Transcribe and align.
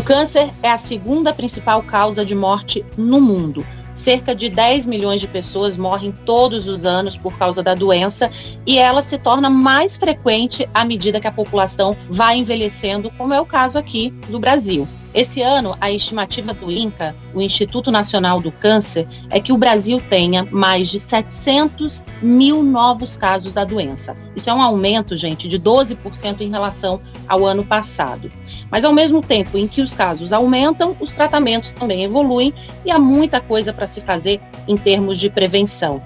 O 0.00 0.02
câncer 0.02 0.48
é 0.62 0.70
a 0.70 0.78
segunda 0.78 1.30
principal 1.30 1.82
causa 1.82 2.24
de 2.24 2.34
morte 2.34 2.82
no 2.96 3.20
mundo. 3.20 3.62
Cerca 3.94 4.34
de 4.34 4.48
10 4.48 4.86
milhões 4.86 5.20
de 5.20 5.26
pessoas 5.26 5.76
morrem 5.76 6.10
todos 6.24 6.66
os 6.66 6.86
anos 6.86 7.18
por 7.18 7.36
causa 7.36 7.62
da 7.62 7.74
doença 7.74 8.30
e 8.64 8.78
ela 8.78 9.02
se 9.02 9.18
torna 9.18 9.50
mais 9.50 9.98
frequente 9.98 10.66
à 10.72 10.86
medida 10.86 11.20
que 11.20 11.26
a 11.26 11.30
população 11.30 11.94
vai 12.08 12.38
envelhecendo, 12.38 13.10
como 13.18 13.34
é 13.34 13.40
o 13.42 13.44
caso 13.44 13.76
aqui 13.76 14.08
do 14.30 14.38
Brasil. 14.38 14.88
Esse 15.12 15.42
ano, 15.42 15.76
a 15.80 15.90
estimativa 15.90 16.54
do 16.54 16.70
INCA, 16.70 17.16
o 17.34 17.40
Instituto 17.40 17.90
Nacional 17.90 18.40
do 18.40 18.52
Câncer, 18.52 19.08
é 19.28 19.40
que 19.40 19.52
o 19.52 19.58
Brasil 19.58 20.00
tenha 20.08 20.46
mais 20.52 20.88
de 20.88 21.00
700 21.00 22.04
mil 22.22 22.62
novos 22.62 23.16
casos 23.16 23.52
da 23.52 23.64
doença. 23.64 24.14
Isso 24.36 24.48
é 24.48 24.54
um 24.54 24.62
aumento, 24.62 25.16
gente, 25.16 25.48
de 25.48 25.58
12% 25.58 26.40
em 26.42 26.48
relação 26.48 27.00
ao 27.26 27.44
ano 27.44 27.64
passado. 27.64 28.30
Mas, 28.70 28.84
ao 28.84 28.92
mesmo 28.92 29.20
tempo 29.20 29.58
em 29.58 29.66
que 29.66 29.80
os 29.80 29.94
casos 29.94 30.32
aumentam, 30.32 30.96
os 31.00 31.10
tratamentos 31.10 31.72
também 31.72 32.04
evoluem 32.04 32.54
e 32.84 32.90
há 32.92 32.98
muita 32.98 33.40
coisa 33.40 33.72
para 33.72 33.88
se 33.88 34.00
fazer 34.00 34.40
em 34.68 34.76
termos 34.76 35.18
de 35.18 35.28
prevenção. 35.28 36.00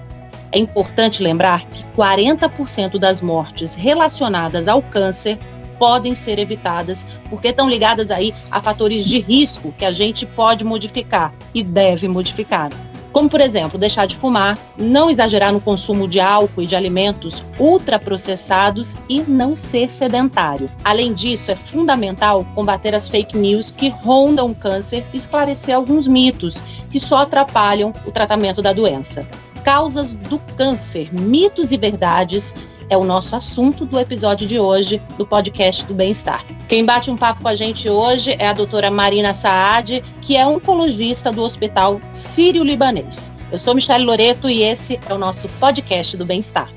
É 0.51 0.57
importante 0.57 1.21
lembrar 1.21 1.65
que 1.65 1.83
40% 1.95 2.97
das 2.97 3.21
mortes 3.21 3.75
relacionadas 3.75 4.67
ao 4.67 4.81
câncer 4.81 5.37
podem 5.77 6.15
ser 6.15 6.39
evitadas, 6.39 7.05
porque 7.29 7.49
estão 7.49 7.69
ligadas 7.69 8.11
aí 8.11 8.33
a 8.49 8.61
fatores 8.61 9.05
de 9.05 9.19
risco 9.19 9.73
que 9.77 9.85
a 9.85 9.91
gente 9.91 10.25
pode 10.25 10.63
modificar 10.63 11.33
e 11.53 11.63
deve 11.63 12.07
modificar. 12.07 12.69
Como, 13.15 13.29
por 13.29 13.39
exemplo, 13.39 13.79
deixar 13.79 14.05
de 14.07 14.17
fumar, 14.17 14.59
não 14.77 15.09
exagerar 15.09 15.53
no 15.53 15.61
consumo 15.61 16.05
de 16.05 16.19
álcool 16.19 16.63
e 16.63 16.67
de 16.67 16.75
alimentos 16.75 17.41
ultraprocessados 17.57 18.93
e 19.07 19.21
não 19.21 19.55
ser 19.55 19.89
sedentário. 19.89 20.69
Além 20.83 21.13
disso, 21.13 21.49
é 21.49 21.55
fundamental 21.55 22.45
combater 22.53 22.93
as 22.93 23.07
fake 23.07 23.37
news 23.37 23.71
que 23.71 23.87
rondam 23.87 24.47
o 24.47 24.55
câncer 24.55 25.05
e 25.13 25.17
esclarecer 25.17 25.73
alguns 25.73 26.09
mitos 26.09 26.57
que 26.91 26.99
só 26.99 27.19
atrapalham 27.19 27.93
o 28.05 28.11
tratamento 28.11 28.61
da 28.61 28.73
doença. 28.73 29.25
Causas 29.63 30.11
do 30.11 30.37
câncer, 30.57 31.07
mitos 31.13 31.71
e 31.71 31.77
verdades 31.77 32.53
é 32.89 32.97
o 32.97 33.03
nosso 33.03 33.35
assunto 33.35 33.85
do 33.85 33.99
episódio 33.99 34.47
de 34.47 34.59
hoje 34.59 35.01
do 35.17 35.25
podcast 35.25 35.83
do 35.85 35.93
Bem-Estar. 35.93 36.45
Quem 36.67 36.85
bate 36.85 37.09
um 37.09 37.17
papo 37.17 37.41
com 37.41 37.47
a 37.47 37.55
gente 37.55 37.89
hoje 37.89 38.35
é 38.39 38.47
a 38.47 38.53
doutora 38.53 38.91
Marina 38.91 39.33
Saad, 39.33 40.03
que 40.21 40.35
é 40.35 40.45
oncologista 40.45 41.31
do 41.31 41.43
Hospital 41.43 42.01
Sírio-Libanês. 42.13 43.31
Eu 43.51 43.59
sou 43.59 43.75
Michelle 43.75 44.03
Loreto 44.03 44.49
e 44.49 44.63
esse 44.63 44.99
é 45.07 45.13
o 45.13 45.17
nosso 45.17 45.47
podcast 45.59 46.17
do 46.17 46.25
Bem-Estar. 46.25 46.71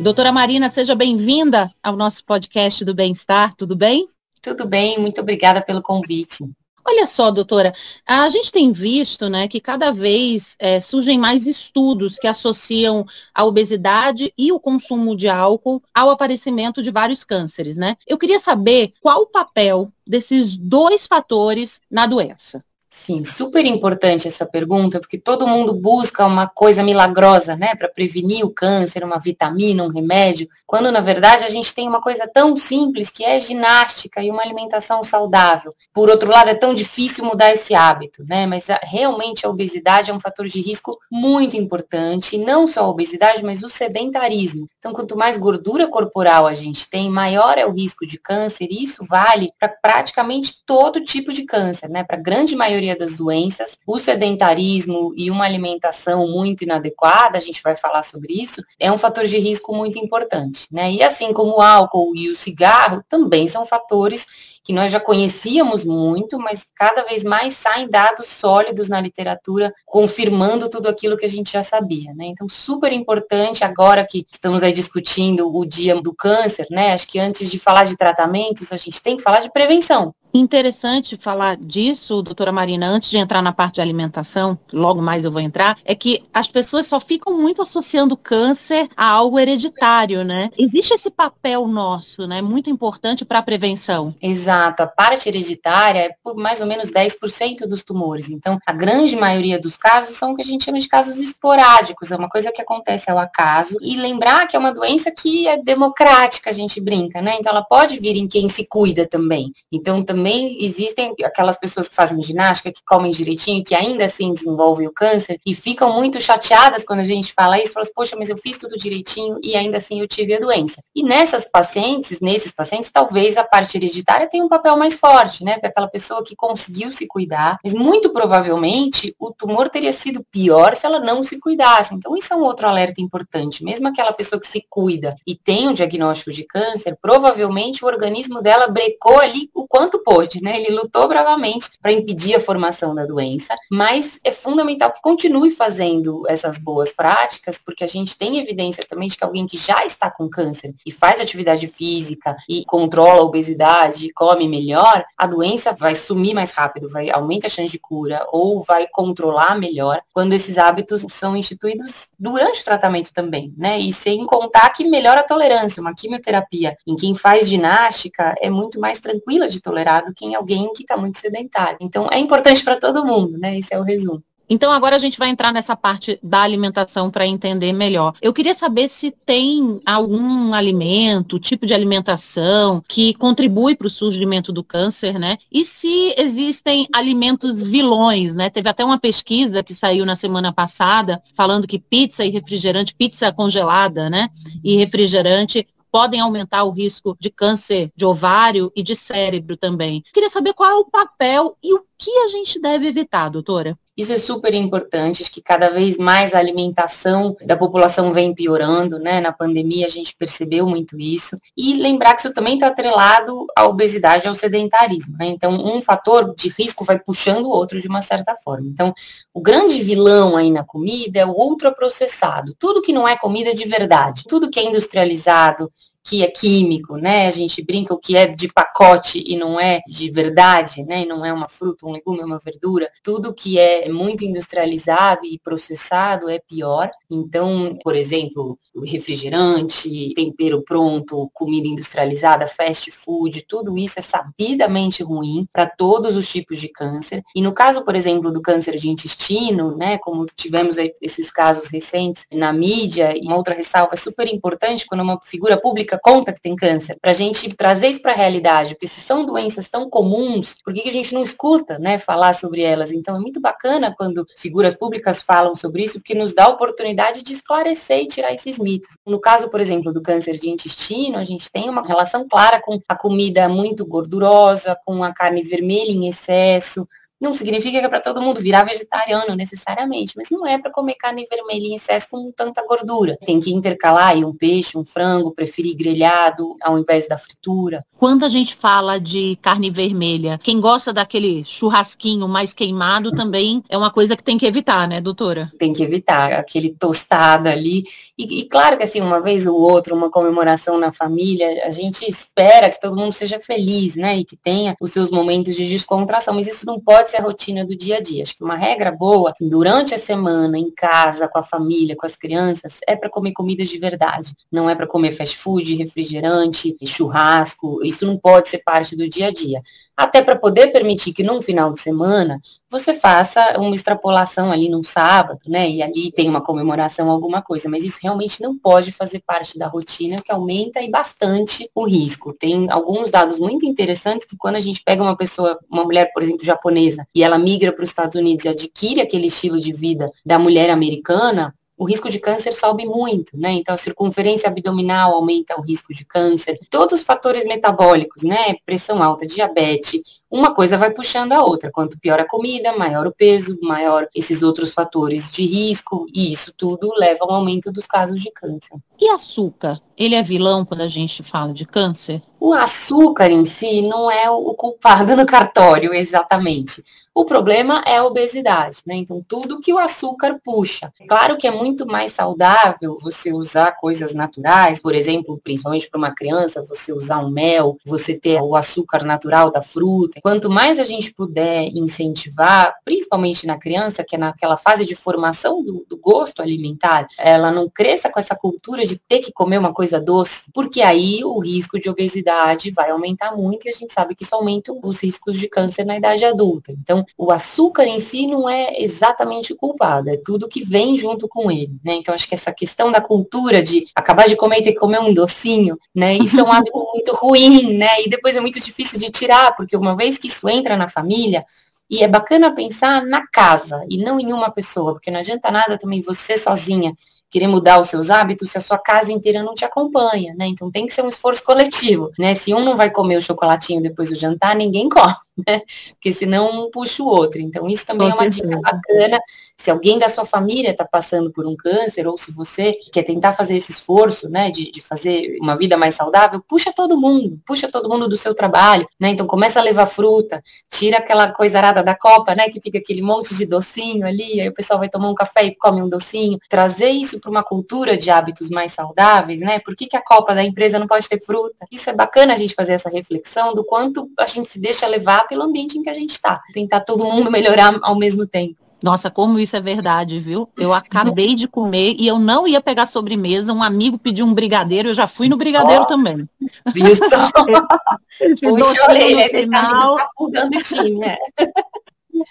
Doutora 0.00 0.32
Marina, 0.32 0.68
seja 0.68 0.94
bem-vinda 0.94 1.70
ao 1.82 1.96
nosso 1.96 2.24
podcast 2.24 2.84
do 2.84 2.92
Bem-Estar, 2.92 3.54
tudo 3.54 3.76
bem? 3.76 4.08
Tudo 4.40 4.66
bem, 4.66 4.98
muito 4.98 5.20
obrigada 5.20 5.62
pelo 5.62 5.80
convite. 5.80 6.44
Olha 6.84 7.06
só, 7.06 7.30
doutora, 7.30 7.72
a 8.04 8.28
gente 8.28 8.50
tem 8.50 8.72
visto 8.72 9.28
né, 9.28 9.46
que 9.46 9.60
cada 9.60 9.92
vez 9.92 10.56
é, 10.58 10.80
surgem 10.80 11.16
mais 11.16 11.46
estudos 11.46 12.18
que 12.18 12.26
associam 12.26 13.06
a 13.32 13.44
obesidade 13.44 14.32
e 14.36 14.50
o 14.50 14.58
consumo 14.58 15.16
de 15.16 15.28
álcool 15.28 15.82
ao 15.94 16.10
aparecimento 16.10 16.82
de 16.82 16.90
vários 16.90 17.24
cânceres, 17.24 17.76
né? 17.76 17.96
Eu 18.06 18.18
queria 18.18 18.40
saber 18.40 18.94
qual 19.00 19.22
o 19.22 19.26
papel 19.26 19.92
desses 20.04 20.56
dois 20.56 21.06
fatores 21.06 21.80
na 21.88 22.04
doença. 22.06 22.64
Sim, 22.94 23.24
super 23.24 23.64
importante 23.64 24.28
essa 24.28 24.44
pergunta, 24.44 25.00
porque 25.00 25.16
todo 25.16 25.48
mundo 25.48 25.72
busca 25.72 26.26
uma 26.26 26.46
coisa 26.46 26.82
milagrosa, 26.82 27.56
né, 27.56 27.74
para 27.74 27.88
prevenir 27.88 28.44
o 28.44 28.50
câncer, 28.50 29.02
uma 29.02 29.18
vitamina, 29.18 29.82
um 29.82 29.88
remédio, 29.88 30.46
quando 30.66 30.92
na 30.92 31.00
verdade 31.00 31.42
a 31.42 31.48
gente 31.48 31.74
tem 31.74 31.88
uma 31.88 32.02
coisa 32.02 32.28
tão 32.28 32.54
simples 32.54 33.08
que 33.08 33.24
é 33.24 33.40
ginástica 33.40 34.22
e 34.22 34.30
uma 34.30 34.42
alimentação 34.42 35.02
saudável. 35.02 35.74
Por 35.90 36.10
outro 36.10 36.30
lado, 36.30 36.50
é 36.50 36.54
tão 36.54 36.74
difícil 36.74 37.24
mudar 37.24 37.50
esse 37.50 37.74
hábito, 37.74 38.24
né, 38.28 38.46
mas 38.46 38.68
a, 38.68 38.78
realmente 38.82 39.46
a 39.46 39.48
obesidade 39.48 40.10
é 40.10 40.14
um 40.14 40.20
fator 40.20 40.46
de 40.46 40.60
risco 40.60 40.98
muito 41.10 41.56
importante, 41.56 42.36
não 42.36 42.66
só 42.66 42.84
a 42.84 42.88
obesidade, 42.88 43.42
mas 43.42 43.62
o 43.62 43.70
sedentarismo. 43.70 44.68
Então, 44.78 44.92
quanto 44.92 45.16
mais 45.16 45.38
gordura 45.38 45.88
corporal 45.88 46.46
a 46.46 46.52
gente 46.52 46.86
tem, 46.90 47.08
maior 47.08 47.56
é 47.56 47.64
o 47.64 47.72
risco 47.72 48.06
de 48.06 48.18
câncer, 48.18 48.68
e 48.70 48.84
isso 48.84 49.02
vale 49.08 49.50
para 49.58 49.70
praticamente 49.70 50.56
todo 50.66 51.02
tipo 51.02 51.32
de 51.32 51.46
câncer, 51.46 51.88
né, 51.88 52.04
para 52.04 52.18
grande 52.18 52.54
maioria 52.54 52.81
maioria 52.82 52.96
das 52.96 53.16
doenças. 53.16 53.78
O 53.86 53.98
sedentarismo 53.98 55.14
e 55.16 55.30
uma 55.30 55.44
alimentação 55.44 56.28
muito 56.28 56.64
inadequada, 56.64 57.38
a 57.38 57.40
gente 57.40 57.62
vai 57.62 57.76
falar 57.76 58.02
sobre 58.02 58.34
isso, 58.34 58.62
é 58.78 58.90
um 58.90 58.98
fator 58.98 59.24
de 59.24 59.38
risco 59.38 59.74
muito 59.74 59.98
importante, 59.98 60.66
né? 60.70 60.90
E 60.90 61.02
assim 61.02 61.32
como 61.32 61.58
o 61.58 61.62
álcool 61.62 62.12
e 62.16 62.28
o 62.28 62.36
cigarro 62.36 63.02
também 63.08 63.46
são 63.46 63.64
fatores 63.64 64.52
que 64.64 64.72
nós 64.72 64.92
já 64.92 65.00
conhecíamos 65.00 65.84
muito, 65.84 66.38
mas 66.38 66.64
cada 66.76 67.02
vez 67.02 67.24
mais 67.24 67.54
saem 67.54 67.90
dados 67.90 68.26
sólidos 68.26 68.88
na 68.88 69.00
literatura 69.00 69.74
confirmando 69.84 70.68
tudo 70.68 70.88
aquilo 70.88 71.16
que 71.16 71.24
a 71.24 71.28
gente 71.28 71.52
já 71.52 71.64
sabia, 71.64 72.14
né? 72.14 72.26
Então, 72.26 72.48
super 72.48 72.92
importante 72.92 73.64
agora 73.64 74.06
que 74.06 74.24
estamos 74.30 74.62
aí 74.62 74.72
discutindo 74.72 75.52
o 75.52 75.64
dia 75.64 76.00
do 76.00 76.14
câncer, 76.14 76.66
né? 76.70 76.92
Acho 76.92 77.08
que 77.08 77.18
antes 77.18 77.50
de 77.50 77.58
falar 77.58 77.84
de 77.84 77.96
tratamentos, 77.96 78.72
a 78.72 78.76
gente 78.76 79.02
tem 79.02 79.16
que 79.16 79.22
falar 79.22 79.40
de 79.40 79.50
prevenção, 79.50 80.14
Interessante 80.34 81.18
falar 81.20 81.58
disso, 81.58 82.22
doutora 82.22 82.50
Marina, 82.50 82.88
antes 82.88 83.10
de 83.10 83.18
entrar 83.18 83.42
na 83.42 83.52
parte 83.52 83.74
de 83.74 83.80
alimentação, 83.82 84.58
logo 84.72 85.02
mais 85.02 85.24
eu 85.24 85.30
vou 85.30 85.42
entrar, 85.42 85.76
é 85.84 85.94
que 85.94 86.22
as 86.32 86.48
pessoas 86.48 86.86
só 86.86 86.98
ficam 86.98 87.38
muito 87.38 87.60
associando 87.60 88.16
câncer 88.16 88.88
a 88.96 89.06
algo 89.06 89.38
hereditário, 89.38 90.24
né? 90.24 90.48
Existe 90.56 90.94
esse 90.94 91.10
papel 91.10 91.66
nosso, 91.68 92.26
né? 92.26 92.40
Muito 92.40 92.70
importante 92.70 93.26
para 93.26 93.40
a 93.40 93.42
prevenção. 93.42 94.14
Exato. 94.22 94.82
A 94.82 94.86
parte 94.86 95.28
hereditária 95.28 95.98
é 95.98 96.14
por 96.24 96.34
mais 96.34 96.62
ou 96.62 96.66
menos 96.66 96.90
10% 96.90 97.66
dos 97.68 97.84
tumores. 97.84 98.30
Então, 98.30 98.58
a 98.66 98.72
grande 98.72 99.14
maioria 99.14 99.60
dos 99.60 99.76
casos 99.76 100.16
são 100.16 100.32
o 100.32 100.36
que 100.36 100.42
a 100.42 100.46
gente 100.46 100.64
chama 100.64 100.80
de 100.80 100.88
casos 100.88 101.18
esporádicos, 101.18 102.10
é 102.10 102.16
uma 102.16 102.28
coisa 102.28 102.50
que 102.50 102.62
acontece 102.62 103.10
ao 103.10 103.18
acaso. 103.18 103.76
E 103.82 103.96
lembrar 103.96 104.46
que 104.48 104.56
é 104.56 104.58
uma 104.58 104.72
doença 104.72 105.10
que 105.10 105.46
é 105.46 105.62
democrática, 105.62 106.48
a 106.48 106.54
gente 106.54 106.80
brinca, 106.80 107.20
né? 107.20 107.36
Então, 107.38 107.52
ela 107.52 107.62
pode 107.62 107.98
vir 107.98 108.16
em 108.16 108.26
quem 108.26 108.48
se 108.48 108.66
cuida 108.66 109.06
também. 109.06 109.52
Então, 109.70 110.02
também 110.02 110.21
também 110.22 110.56
existem 110.64 111.16
aquelas 111.24 111.58
pessoas 111.58 111.88
que 111.88 111.96
fazem 111.96 112.22
ginástica, 112.22 112.70
que 112.70 112.84
comem 112.84 113.10
direitinho, 113.10 113.64
que 113.64 113.74
ainda 113.74 114.04
assim 114.04 114.32
desenvolvem 114.32 114.86
o 114.86 114.92
câncer 114.92 115.40
e 115.44 115.52
ficam 115.52 115.92
muito 115.92 116.20
chateadas 116.20 116.84
quando 116.84 117.00
a 117.00 117.04
gente 117.04 117.32
fala 117.32 117.60
isso, 117.60 117.72
falam 117.72 117.82
assim, 117.82 117.92
poxa, 117.92 118.16
mas 118.16 118.30
eu 118.30 118.36
fiz 118.36 118.56
tudo 118.56 118.78
direitinho 118.78 119.40
e 119.42 119.56
ainda 119.56 119.78
assim 119.78 120.00
eu 120.00 120.06
tive 120.06 120.36
a 120.36 120.38
doença. 120.38 120.80
E 120.94 121.02
nessas 121.02 121.44
pacientes, 121.44 122.20
nesses 122.20 122.52
pacientes, 122.52 122.88
talvez 122.92 123.36
a 123.36 123.42
parte 123.42 123.76
hereditária 123.76 124.28
tenha 124.28 124.44
um 124.44 124.48
papel 124.48 124.76
mais 124.76 124.96
forte, 124.96 125.42
né? 125.42 125.58
Para 125.58 125.70
aquela 125.70 125.88
pessoa 125.88 126.22
que 126.22 126.36
conseguiu 126.36 126.92
se 126.92 127.08
cuidar, 127.08 127.58
mas 127.64 127.74
muito 127.74 128.12
provavelmente 128.12 129.12
o 129.18 129.32
tumor 129.32 129.68
teria 129.68 129.92
sido 129.92 130.24
pior 130.30 130.76
se 130.76 130.86
ela 130.86 131.00
não 131.00 131.24
se 131.24 131.40
cuidasse. 131.40 131.96
Então 131.96 132.16
isso 132.16 132.32
é 132.32 132.36
um 132.36 132.42
outro 132.42 132.68
alerta 132.68 133.00
importante. 133.00 133.64
Mesmo 133.64 133.88
aquela 133.88 134.12
pessoa 134.12 134.40
que 134.40 134.46
se 134.46 134.64
cuida 134.70 135.16
e 135.26 135.34
tem 135.34 135.68
um 135.68 135.74
diagnóstico 135.74 136.30
de 136.30 136.44
câncer, 136.44 136.96
provavelmente 137.02 137.84
o 137.84 137.88
organismo 137.88 138.40
dela 138.40 138.68
brecou 138.68 139.18
ali 139.18 139.50
o 139.52 139.66
quanto 139.66 139.98
pôde, 140.12 140.42
né? 140.42 140.60
Ele 140.60 140.74
lutou 140.74 141.08
bravamente 141.08 141.70
para 141.80 141.90
impedir 141.90 142.34
a 142.34 142.40
formação 142.40 142.94
da 142.94 143.06
doença, 143.06 143.56
mas 143.70 144.20
é 144.22 144.30
fundamental 144.30 144.92
que 144.92 145.00
continue 145.00 145.50
fazendo 145.50 146.22
essas 146.28 146.58
boas 146.58 146.92
práticas, 146.92 147.58
porque 147.58 147.82
a 147.82 147.86
gente 147.86 148.16
tem 148.18 148.38
evidência 148.38 148.84
também 148.86 149.08
de 149.08 149.16
que 149.16 149.24
alguém 149.24 149.46
que 149.46 149.56
já 149.56 149.86
está 149.86 150.10
com 150.10 150.28
câncer 150.28 150.74
e 150.84 150.92
faz 150.92 151.18
atividade 151.18 151.66
física 151.66 152.36
e 152.46 152.62
controla 152.66 153.22
a 153.22 153.24
obesidade 153.24 154.06
e 154.06 154.12
come 154.12 154.46
melhor, 154.46 155.02
a 155.16 155.26
doença 155.26 155.72
vai 155.72 155.94
sumir 155.94 156.34
mais 156.34 156.52
rápido, 156.52 156.90
vai 156.90 157.08
aumentar 157.10 157.46
a 157.46 157.50
chance 157.50 157.72
de 157.72 157.78
cura 157.78 158.26
ou 158.30 158.60
vai 158.60 158.86
controlar 158.92 159.58
melhor 159.58 160.00
quando 160.12 160.34
esses 160.34 160.58
hábitos 160.58 161.06
são 161.08 161.34
instituídos 161.34 162.10
durante 162.18 162.60
o 162.60 162.64
tratamento 162.64 163.14
também, 163.14 163.54
né? 163.56 163.78
E 163.78 163.92
sem 163.92 164.26
contar 164.26 164.68
que 164.70 164.84
melhora 164.84 165.20
a 165.20 165.24
tolerância, 165.24 165.80
uma 165.80 165.94
quimioterapia 165.94 166.76
em 166.86 166.96
quem 166.96 167.14
faz 167.14 167.48
ginástica 167.48 168.34
é 168.42 168.50
muito 168.50 168.78
mais 168.78 169.00
tranquila 169.00 169.48
de 169.48 169.60
tolerar 169.60 170.01
do 170.02 170.14
que 170.14 170.24
em 170.24 170.34
alguém 170.34 170.72
que 170.72 170.82
está 170.82 170.96
muito 170.96 171.18
sedentário. 171.18 171.78
Então, 171.80 172.08
é 172.10 172.18
importante 172.18 172.62
para 172.62 172.78
todo 172.78 173.04
mundo, 173.04 173.38
né? 173.38 173.58
Esse 173.58 173.74
é 173.74 173.78
o 173.78 173.82
resumo. 173.82 174.22
Então 174.52 174.70
agora 174.70 174.96
a 174.96 174.98
gente 174.98 175.18
vai 175.18 175.30
entrar 175.30 175.50
nessa 175.50 175.74
parte 175.74 176.18
da 176.22 176.42
alimentação 176.42 177.10
para 177.10 177.26
entender 177.26 177.72
melhor. 177.72 178.12
Eu 178.20 178.34
queria 178.34 178.52
saber 178.52 178.86
se 178.88 179.10
tem 179.10 179.80
algum 179.86 180.52
alimento, 180.52 181.38
tipo 181.38 181.64
de 181.64 181.72
alimentação 181.72 182.82
que 182.86 183.14
contribui 183.14 183.74
para 183.74 183.86
o 183.86 183.90
surgimento 183.90 184.52
do 184.52 184.62
câncer, 184.62 185.18
né? 185.18 185.38
E 185.50 185.64
se 185.64 186.14
existem 186.18 186.86
alimentos 186.92 187.62
vilões, 187.62 188.34
né? 188.34 188.50
Teve 188.50 188.68
até 188.68 188.84
uma 188.84 188.98
pesquisa 188.98 189.62
que 189.62 189.72
saiu 189.72 190.04
na 190.04 190.16
semana 190.16 190.52
passada 190.52 191.22
falando 191.34 191.66
que 191.66 191.78
pizza 191.78 192.22
e 192.22 192.28
refrigerante, 192.28 192.94
pizza 192.94 193.32
congelada, 193.32 194.10
né? 194.10 194.28
E 194.62 194.76
refrigerante 194.76 195.66
podem 195.92 196.20
aumentar 196.20 196.64
o 196.64 196.70
risco 196.70 197.14
de 197.20 197.30
câncer 197.30 197.90
de 197.94 198.06
ovário 198.06 198.72
e 198.74 198.82
de 198.82 198.96
cérebro 198.96 199.56
também. 199.56 200.02
Queria 200.12 200.30
saber 200.30 200.54
qual 200.54 200.70
é 200.70 200.74
o 200.74 200.86
papel 200.86 201.56
e 201.62 201.74
o 201.74 201.84
que 201.98 202.10
a 202.10 202.28
gente 202.28 202.58
deve 202.58 202.88
evitar, 202.88 203.28
doutora? 203.28 203.78
Isso 203.94 204.12
é 204.12 204.16
super 204.16 204.54
importante, 204.54 205.22
acho 205.22 205.30
que 205.30 205.42
cada 205.42 205.68
vez 205.68 205.98
mais 205.98 206.34
a 206.34 206.38
alimentação 206.38 207.36
da 207.44 207.56
população 207.56 208.10
vem 208.10 208.34
piorando, 208.34 208.98
né? 208.98 209.20
Na 209.20 209.32
pandemia 209.32 209.84
a 209.84 209.88
gente 209.88 210.16
percebeu 210.16 210.66
muito 210.66 210.98
isso. 210.98 211.36
E 211.54 211.74
lembrar 211.74 212.14
que 212.14 212.22
isso 212.22 212.32
também 212.32 212.54
está 212.54 212.68
atrelado 212.68 213.46
à 213.54 213.66
obesidade, 213.66 214.26
ao 214.26 214.34
sedentarismo, 214.34 215.16
né? 215.18 215.26
Então, 215.26 215.52
um 215.52 215.82
fator 215.82 216.34
de 216.34 216.48
risco 216.48 216.86
vai 216.86 216.98
puxando 216.98 217.44
o 217.44 217.50
outro 217.50 217.78
de 217.78 217.86
uma 217.86 218.00
certa 218.00 218.34
forma. 218.36 218.66
Então, 218.66 218.94
o 219.34 219.42
grande 219.42 219.82
vilão 219.82 220.38
aí 220.38 220.50
na 220.50 220.64
comida 220.64 221.20
é 221.20 221.26
o 221.26 221.32
ultraprocessado. 221.32 222.54
Tudo 222.58 222.80
que 222.80 222.94
não 222.94 223.06
é 223.06 223.14
comida 223.14 223.54
de 223.54 223.68
verdade, 223.68 224.24
tudo 224.26 224.48
que 224.48 224.58
é 224.58 224.64
industrializado, 224.64 225.70
que 226.04 226.22
é 226.22 226.28
químico, 226.28 226.96
né? 226.96 227.26
A 227.26 227.30
gente 227.30 227.62
brinca 227.62 227.94
o 227.94 227.98
que 227.98 228.16
é 228.16 228.26
de 228.26 228.48
pacote 228.48 229.22
e 229.26 229.36
não 229.36 229.58
é 229.58 229.80
de 229.86 230.10
verdade, 230.10 230.82
né? 230.82 231.02
E 231.02 231.06
não 231.06 231.24
é 231.24 231.32
uma 231.32 231.48
fruta, 231.48 231.86
um 231.86 231.92
legume, 231.92 232.22
uma 232.22 232.38
verdura. 232.38 232.90
Tudo 233.02 233.34
que 233.34 233.58
é 233.58 233.88
muito 233.88 234.24
industrializado 234.24 235.24
e 235.24 235.38
processado 235.38 236.28
é 236.28 236.38
pior. 236.38 236.90
Então, 237.10 237.76
por 237.82 237.94
exemplo, 237.94 238.58
refrigerante, 238.84 240.12
tempero 240.14 240.62
pronto, 240.64 241.30
comida 241.32 241.68
industrializada, 241.68 242.46
fast 242.46 242.90
food, 242.90 243.44
tudo 243.46 243.76
isso 243.78 243.98
é 243.98 244.02
sabidamente 244.02 245.02
ruim 245.02 245.46
para 245.52 245.66
todos 245.66 246.16
os 246.16 246.28
tipos 246.28 246.60
de 246.60 246.68
câncer. 246.68 247.22
E 247.34 247.42
no 247.42 247.52
caso, 247.52 247.84
por 247.84 247.94
exemplo, 247.94 248.32
do 248.32 248.42
câncer 248.42 248.76
de 248.78 248.88
intestino, 248.88 249.76
né? 249.76 249.98
Como 249.98 250.26
tivemos 250.36 250.76
esses 251.00 251.30
casos 251.30 251.68
recentes 251.68 252.26
na 252.32 252.52
mídia, 252.52 253.14
e 253.16 253.26
uma 253.26 253.36
outra 253.36 253.54
ressalva 253.54 253.96
super 253.96 254.26
importante 254.32 254.86
quando 254.86 255.02
uma 255.02 255.18
figura 255.22 255.60
pública 255.60 255.91
conta 255.98 256.32
que 256.32 256.40
tem 256.40 256.54
câncer, 256.56 256.96
para 257.00 257.10
a 257.10 257.14
gente 257.14 257.48
trazer 257.56 257.88
isso 257.88 258.02
para 258.02 258.12
a 258.12 258.16
realidade, 258.16 258.74
porque 258.74 258.86
se 258.86 259.00
são 259.00 259.24
doenças 259.24 259.68
tão 259.68 259.88
comuns, 259.88 260.56
por 260.64 260.72
que, 260.72 260.82
que 260.82 260.88
a 260.88 260.92
gente 260.92 261.14
não 261.14 261.22
escuta, 261.22 261.78
né, 261.78 261.98
falar 261.98 262.32
sobre 262.32 262.62
elas? 262.62 262.92
Então 262.92 263.16
é 263.16 263.20
muito 263.20 263.40
bacana 263.40 263.94
quando 263.96 264.26
figuras 264.36 264.74
públicas 264.74 265.20
falam 265.20 265.54
sobre 265.54 265.84
isso, 265.84 265.98
porque 265.98 266.14
nos 266.14 266.34
dá 266.34 266.44
a 266.44 266.48
oportunidade 266.48 267.22
de 267.22 267.32
esclarecer 267.32 268.00
e 268.00 268.08
tirar 268.08 268.32
esses 268.32 268.58
mitos. 268.58 268.96
No 269.06 269.20
caso, 269.20 269.48
por 269.48 269.60
exemplo, 269.60 269.92
do 269.92 270.02
câncer 270.02 270.38
de 270.38 270.48
intestino, 270.48 271.18
a 271.18 271.24
gente 271.24 271.50
tem 271.50 271.68
uma 271.68 271.86
relação 271.86 272.26
clara 272.28 272.60
com 272.60 272.80
a 272.88 272.96
comida 272.96 273.48
muito 273.48 273.86
gordurosa, 273.86 274.76
com 274.84 275.02
a 275.02 275.12
carne 275.12 275.42
vermelha 275.42 275.90
em 275.90 276.08
excesso, 276.08 276.86
não 277.22 277.32
significa 277.32 277.78
que 277.78 277.86
é 277.86 277.88
para 277.88 278.00
todo 278.00 278.20
mundo 278.20 278.40
virar 278.40 278.64
vegetariano 278.64 279.36
necessariamente, 279.36 280.14
mas 280.16 280.28
não 280.28 280.44
é 280.44 280.58
para 280.58 280.72
comer 280.72 280.96
carne 280.96 281.24
vermelha 281.30 281.68
em 281.68 281.74
excesso 281.76 282.08
com 282.10 282.32
tanta 282.32 282.66
gordura. 282.66 283.16
Tem 283.24 283.38
que 283.38 283.52
intercalar 283.52 284.08
aí 284.08 284.24
um 284.24 284.34
peixe, 284.34 284.76
um 284.76 284.84
frango, 284.84 285.30
preferir 285.32 285.76
grelhado 285.76 286.56
ao 286.60 286.76
invés 286.76 287.06
da 287.06 287.16
fritura. 287.16 287.84
Quando 287.96 288.24
a 288.24 288.28
gente 288.28 288.56
fala 288.56 288.98
de 288.98 289.38
carne 289.40 289.70
vermelha, 289.70 290.40
quem 290.42 290.60
gosta 290.60 290.92
daquele 290.92 291.44
churrasquinho 291.44 292.26
mais 292.26 292.52
queimado 292.52 293.12
também 293.12 293.62
é 293.68 293.78
uma 293.78 293.92
coisa 293.92 294.16
que 294.16 294.24
tem 294.24 294.36
que 294.36 294.44
evitar, 294.44 294.88
né, 294.88 295.00
doutora? 295.00 295.52
Tem 295.56 295.72
que 295.72 295.84
evitar 295.84 296.32
aquele 296.32 296.70
tostado 296.70 297.48
ali. 297.48 297.84
E, 298.18 298.40
e 298.40 298.48
claro 298.48 298.76
que 298.76 298.82
assim, 298.82 299.00
uma 299.00 299.20
vez 299.20 299.46
ou 299.46 299.56
outra, 299.56 299.94
uma 299.94 300.10
comemoração 300.10 300.76
na 300.76 300.90
família, 300.90 301.64
a 301.64 301.70
gente 301.70 302.04
espera 302.10 302.68
que 302.68 302.80
todo 302.80 302.96
mundo 302.96 303.12
seja 303.12 303.38
feliz, 303.38 303.94
né, 303.94 304.18
e 304.18 304.24
que 304.24 304.36
tenha 304.36 304.74
os 304.80 304.90
seus 304.90 305.08
momentos 305.08 305.54
de 305.54 305.68
descontração, 305.68 306.34
mas 306.34 306.48
isso 306.48 306.66
não 306.66 306.80
pode 306.80 307.11
ser 307.12 307.18
a 307.18 307.22
rotina 307.22 307.64
do 307.64 307.76
dia 307.76 307.98
a 307.98 308.00
dia. 308.00 308.22
Acho 308.22 308.36
que 308.36 308.44
uma 308.44 308.56
regra 308.56 308.90
boa, 308.90 309.30
assim, 309.30 309.48
durante 309.48 309.94
a 309.94 309.98
semana, 309.98 310.58
em 310.58 310.70
casa, 310.70 311.28
com 311.28 311.38
a 311.38 311.42
família, 311.42 311.96
com 311.96 312.06
as 312.06 312.16
crianças, 312.16 312.80
é 312.86 312.96
para 312.96 313.10
comer 313.10 313.32
comidas 313.32 313.68
de 313.68 313.78
verdade. 313.78 314.34
Não 314.50 314.68
é 314.68 314.74
para 314.74 314.86
comer 314.86 315.12
fast 315.12 315.36
food, 315.36 315.74
refrigerante, 315.74 316.76
churrasco. 316.84 317.80
Isso 317.84 318.06
não 318.06 318.18
pode 318.18 318.48
ser 318.48 318.62
parte 318.64 318.96
do 318.96 319.08
dia 319.08 319.28
a 319.28 319.30
dia 319.30 319.62
até 319.96 320.22
para 320.22 320.36
poder 320.36 320.68
permitir 320.68 321.12
que 321.12 321.22
num 321.22 321.40
final 321.40 321.72
de 321.72 321.80
semana 321.80 322.40
você 322.70 322.94
faça 322.94 323.58
uma 323.58 323.74
extrapolação 323.74 324.50
ali 324.50 324.68
num 324.68 324.82
sábado, 324.82 325.40
né? 325.46 325.68
E 325.68 325.82
ali 325.82 326.10
tem 326.10 326.28
uma 326.28 326.40
comemoração, 326.40 327.10
alguma 327.10 327.42
coisa, 327.42 327.68
mas 327.68 327.84
isso 327.84 327.98
realmente 328.02 328.40
não 328.40 328.58
pode 328.58 328.90
fazer 328.90 329.22
parte 329.26 329.58
da 329.58 329.68
rotina, 329.68 330.16
que 330.16 330.32
aumenta 330.32 330.80
aí 330.80 330.90
bastante 330.90 331.70
o 331.74 331.86
risco. 331.86 332.32
Tem 332.32 332.70
alguns 332.70 333.10
dados 333.10 333.38
muito 333.38 333.66
interessantes 333.66 334.26
que 334.26 334.36
quando 334.36 334.56
a 334.56 334.60
gente 334.60 334.82
pega 334.82 335.02
uma 335.02 335.16
pessoa, 335.16 335.58
uma 335.70 335.84
mulher, 335.84 336.10
por 336.14 336.22
exemplo, 336.22 336.44
japonesa, 336.44 337.06
e 337.14 337.22
ela 337.22 337.38
migra 337.38 337.72
para 337.72 337.84
os 337.84 337.90
Estados 337.90 338.16
Unidos 338.16 338.44
e 338.46 338.48
adquire 338.48 339.02
aquele 339.02 339.26
estilo 339.26 339.60
de 339.60 339.72
vida 339.72 340.10
da 340.24 340.38
mulher 340.38 340.70
americana, 340.70 341.54
o 341.82 341.84
risco 341.84 342.08
de 342.08 342.20
câncer 342.20 342.52
sobe 342.52 342.86
muito, 342.86 343.36
né? 343.36 343.50
Então, 343.52 343.74
a 343.74 343.76
circunferência 343.76 344.48
abdominal 344.48 345.14
aumenta 345.14 345.58
o 345.58 345.62
risco 345.62 345.92
de 345.92 346.04
câncer. 346.04 346.58
Todos 346.70 347.00
os 347.00 347.04
fatores 347.04 347.44
metabólicos, 347.44 348.22
né? 348.22 348.54
Pressão 348.64 349.02
alta, 349.02 349.26
diabetes, 349.26 350.00
uma 350.32 350.54
coisa 350.54 350.78
vai 350.78 350.90
puxando 350.90 351.32
a 351.32 351.44
outra. 351.44 351.70
Quanto 351.70 352.00
pior 352.00 352.18
a 352.18 352.26
comida, 352.26 352.72
maior 352.72 353.06
o 353.06 353.12
peso, 353.12 353.58
maior 353.60 354.08
esses 354.14 354.42
outros 354.42 354.72
fatores 354.72 355.30
de 355.30 355.44
risco, 355.44 356.06
e 356.12 356.32
isso 356.32 356.54
tudo 356.56 356.90
leva 356.96 357.18
ao 357.20 357.32
aumento 357.32 357.70
dos 357.70 357.86
casos 357.86 358.18
de 358.18 358.30
câncer. 358.30 358.78
E 358.98 359.08
açúcar? 359.10 359.78
Ele 359.96 360.14
é 360.14 360.22
vilão 360.22 360.64
quando 360.64 360.80
a 360.80 360.88
gente 360.88 361.22
fala 361.22 361.52
de 361.52 361.66
câncer? 361.66 362.22
O 362.40 362.54
açúcar 362.54 363.30
em 363.30 363.44
si 363.44 363.82
não 363.82 364.10
é 364.10 364.30
o 364.30 364.54
culpado 364.54 365.14
no 365.14 365.26
cartório, 365.26 365.92
exatamente. 365.92 366.82
O 367.14 367.26
problema 367.26 367.82
é 367.86 367.98
a 367.98 368.04
obesidade, 368.04 368.78
né? 368.86 368.94
Então, 368.94 369.22
tudo 369.28 369.60
que 369.60 369.70
o 369.70 369.78
açúcar 369.78 370.40
puxa. 370.42 370.90
Claro 371.06 371.36
que 371.36 371.46
é 371.46 371.50
muito 371.50 371.86
mais 371.86 372.12
saudável 372.12 372.96
você 373.02 373.34
usar 373.34 373.72
coisas 373.72 374.14
naturais, 374.14 374.80
por 374.80 374.94
exemplo, 374.94 375.38
principalmente 375.44 375.90
para 375.90 375.98
uma 375.98 376.14
criança, 376.14 376.64
você 376.66 376.90
usar 376.90 377.18
um 377.18 377.30
mel, 377.30 377.76
você 377.84 378.18
ter 378.18 378.40
o 378.40 378.56
açúcar 378.56 379.04
natural 379.04 379.50
da 379.50 379.60
fruta. 379.60 380.18
Quanto 380.22 380.48
mais 380.48 380.78
a 380.78 380.84
gente 380.84 381.12
puder 381.12 381.64
incentivar, 381.74 382.74
principalmente 382.84 383.44
na 383.44 383.58
criança, 383.58 384.04
que 384.04 384.14
é 384.14 384.18
naquela 384.18 384.56
fase 384.56 384.86
de 384.86 384.94
formação 384.94 385.64
do, 385.64 385.84
do 385.88 385.96
gosto 385.96 386.40
alimentar, 386.40 387.08
ela 387.18 387.50
não 387.50 387.68
cresça 387.68 388.08
com 388.08 388.20
essa 388.20 388.36
cultura 388.36 388.86
de 388.86 388.98
ter 388.98 389.18
que 389.18 389.32
comer 389.32 389.58
uma 389.58 389.74
coisa 389.74 390.00
doce, 390.00 390.44
porque 390.54 390.80
aí 390.80 391.24
o 391.24 391.40
risco 391.40 391.78
de 391.80 391.90
obesidade 391.90 392.70
vai 392.70 392.90
aumentar 392.90 393.36
muito 393.36 393.66
e 393.66 393.70
a 393.70 393.72
gente 393.72 393.92
sabe 393.92 394.14
que 394.14 394.22
isso 394.22 394.34
aumenta 394.34 394.72
os 394.72 395.02
riscos 395.02 395.36
de 395.36 395.48
câncer 395.48 395.84
na 395.84 395.96
idade 395.96 396.24
adulta. 396.24 396.72
Então, 396.72 397.04
o 397.18 397.32
açúcar 397.32 397.84
em 397.84 397.98
si 397.98 398.28
não 398.28 398.48
é 398.48 398.80
exatamente 398.80 399.52
o 399.52 399.56
culpado, 399.56 400.08
é 400.08 400.16
tudo 400.16 400.48
que 400.48 400.64
vem 400.64 400.96
junto 400.96 401.26
com 401.26 401.50
ele, 401.50 401.76
né? 401.84 401.94
Então, 401.94 402.14
acho 402.14 402.28
que 402.28 402.34
essa 402.34 402.52
questão 402.52 402.92
da 402.92 403.00
cultura 403.00 403.60
de 403.60 403.86
acabar 403.92 404.28
de 404.28 404.36
comer 404.36 404.60
e 404.60 404.62
ter 404.62 404.72
que 404.72 404.78
comer 404.78 405.00
um 405.00 405.12
docinho, 405.12 405.76
né? 405.92 406.14
Isso 406.14 406.38
é 406.38 406.44
um 406.44 406.52
hábito 406.52 406.78
muito 406.92 407.12
ruim, 407.14 407.76
né? 407.76 408.02
E 408.02 408.08
depois 408.08 408.36
é 408.36 408.40
muito 408.40 408.60
difícil 408.60 409.00
de 409.00 409.10
tirar, 409.10 409.56
porque 409.56 409.76
uma 409.76 409.96
vez 409.96 410.11
vez 410.12 410.18
que 410.18 410.28
isso 410.28 410.48
entra 410.48 410.76
na 410.76 410.88
família, 410.88 411.42
e 411.90 412.02
é 412.02 412.08
bacana 412.08 412.54
pensar 412.54 413.04
na 413.04 413.26
casa 413.26 413.84
e 413.88 413.98
não 413.98 414.18
em 414.18 414.32
uma 414.32 414.50
pessoa, 414.50 414.92
porque 414.92 415.10
não 415.10 415.20
adianta 415.20 415.50
nada 415.50 415.76
também 415.78 416.00
você 416.00 416.36
sozinha 416.36 416.94
querer 417.30 417.46
mudar 417.46 417.80
os 417.80 417.88
seus 417.88 418.10
hábitos 418.10 418.50
se 418.50 418.58
a 418.58 418.60
sua 418.60 418.78
casa 418.78 419.10
inteira 419.10 419.42
não 419.42 419.54
te 419.54 419.64
acompanha, 419.64 420.34
né? 420.34 420.46
Então 420.46 420.70
tem 420.70 420.86
que 420.86 420.92
ser 420.92 421.02
um 421.02 421.08
esforço 421.08 421.42
coletivo, 421.42 422.10
né? 422.18 422.34
Se 422.34 422.52
um 422.52 422.62
não 422.62 422.76
vai 422.76 422.90
comer 422.90 423.16
o 423.16 423.22
chocolatinho 423.22 423.82
depois 423.82 424.10
do 424.10 424.16
jantar, 424.16 424.54
ninguém 424.54 424.88
come, 424.88 425.14
né? 425.46 425.62
Porque 425.94 426.12
senão 426.12 426.66
um 426.66 426.70
puxa 426.70 427.02
o 427.02 427.06
outro. 427.06 427.40
Então 427.40 427.66
isso 427.68 427.86
também 427.86 428.10
Com 428.10 428.14
é 428.14 428.16
uma 428.16 428.30
certeza. 428.30 428.56
dica 428.56 428.60
bacana. 428.60 429.20
Se 429.56 429.70
alguém 429.70 429.98
da 429.98 430.08
sua 430.08 430.24
família 430.24 430.70
está 430.70 430.84
passando 430.84 431.30
por 431.30 431.46
um 431.46 431.56
câncer, 431.56 432.06
ou 432.06 432.18
se 432.18 432.34
você 432.34 432.74
quer 432.92 433.02
tentar 433.02 433.32
fazer 433.32 433.56
esse 433.56 433.70
esforço, 433.70 434.28
né, 434.28 434.50
de, 434.50 434.70
de 434.70 434.80
fazer 434.80 435.38
uma 435.40 435.56
vida 435.56 435.76
mais 435.76 435.94
saudável, 435.94 436.42
puxa 436.46 436.72
todo 436.74 436.98
mundo, 436.98 437.40
puxa 437.46 437.70
todo 437.70 437.88
mundo 437.88 438.08
do 438.08 438.16
seu 438.16 438.34
trabalho, 438.34 438.86
né? 438.98 439.10
Então 439.10 439.26
começa 439.26 439.60
a 439.60 439.62
levar 439.62 439.86
fruta, 439.86 440.42
tira 440.70 440.98
aquela 440.98 441.30
coisa 441.32 441.58
arada 441.58 441.82
da 441.82 441.94
copa, 441.94 442.34
né? 442.34 442.48
Que 442.48 442.60
fica 442.60 442.78
aquele 442.78 443.02
monte 443.02 443.34
de 443.36 443.46
docinho 443.46 444.06
ali, 444.06 444.40
aí 444.40 444.48
o 444.48 444.54
pessoal 444.54 444.78
vai 444.78 444.88
tomar 444.88 445.08
um 445.08 445.14
café 445.14 445.44
e 445.44 445.54
come 445.54 445.82
um 445.82 445.88
docinho. 445.88 446.38
Trazer 446.48 446.90
isso 446.90 447.20
para 447.20 447.30
uma 447.30 447.42
cultura 447.42 447.96
de 447.96 448.10
hábitos 448.10 448.48
mais 448.48 448.72
saudáveis, 448.72 449.40
né? 449.40 449.60
Por 449.60 449.74
que, 449.76 449.86
que 449.86 449.96
a 449.96 450.02
copa 450.02 450.34
da 450.34 450.42
empresa 450.42 450.78
não 450.78 450.86
pode 450.86 451.08
ter 451.08 451.20
fruta? 451.24 451.66
Isso 451.70 451.88
é 451.88 451.94
bacana 451.94 452.32
a 452.32 452.36
gente 452.36 452.54
fazer 452.54 452.72
essa 452.72 452.90
reflexão 452.90 453.54
do 453.54 453.64
quanto 453.64 454.10
a 454.18 454.26
gente 454.26 454.48
se 454.48 454.58
deixa 454.60 454.86
levar 454.86 455.21
pelo 455.24 455.42
ambiente 455.42 455.78
em 455.78 455.82
que 455.82 455.90
a 455.90 455.94
gente 455.94 456.10
está. 456.10 456.40
Tentar 456.52 456.80
todo 456.80 457.04
mundo 457.04 457.30
melhorar 457.30 457.78
ao 457.82 457.96
mesmo 457.96 458.26
tempo. 458.26 458.56
Nossa, 458.82 459.08
como 459.08 459.38
isso 459.38 459.56
é 459.56 459.60
verdade, 459.60 460.18
viu? 460.18 460.48
Eu 460.58 460.74
acabei 460.74 461.36
de 461.36 461.46
comer 461.46 461.94
e 461.98 462.06
eu 462.06 462.18
não 462.18 462.48
ia 462.48 462.60
pegar 462.60 462.86
sobremesa. 462.86 463.52
Um 463.52 463.62
amigo 463.62 463.96
pediu 463.96 464.26
um 464.26 464.34
brigadeiro, 464.34 464.88
eu 464.88 464.94
já 464.94 465.06
fui 465.06 465.28
no 465.28 465.36
brigadeiro 465.36 465.84
oh, 465.84 465.86
também. 465.86 466.28
Viu 466.74 466.96
só? 466.96 467.30
Puxa 468.42 468.82
a 468.82 468.90
orelha, 468.90 469.38
esse 469.38 469.54
amigo 469.54 469.96
tá 469.96 470.08
o 470.18 470.50
time, 470.60 470.98
né? 470.98 471.16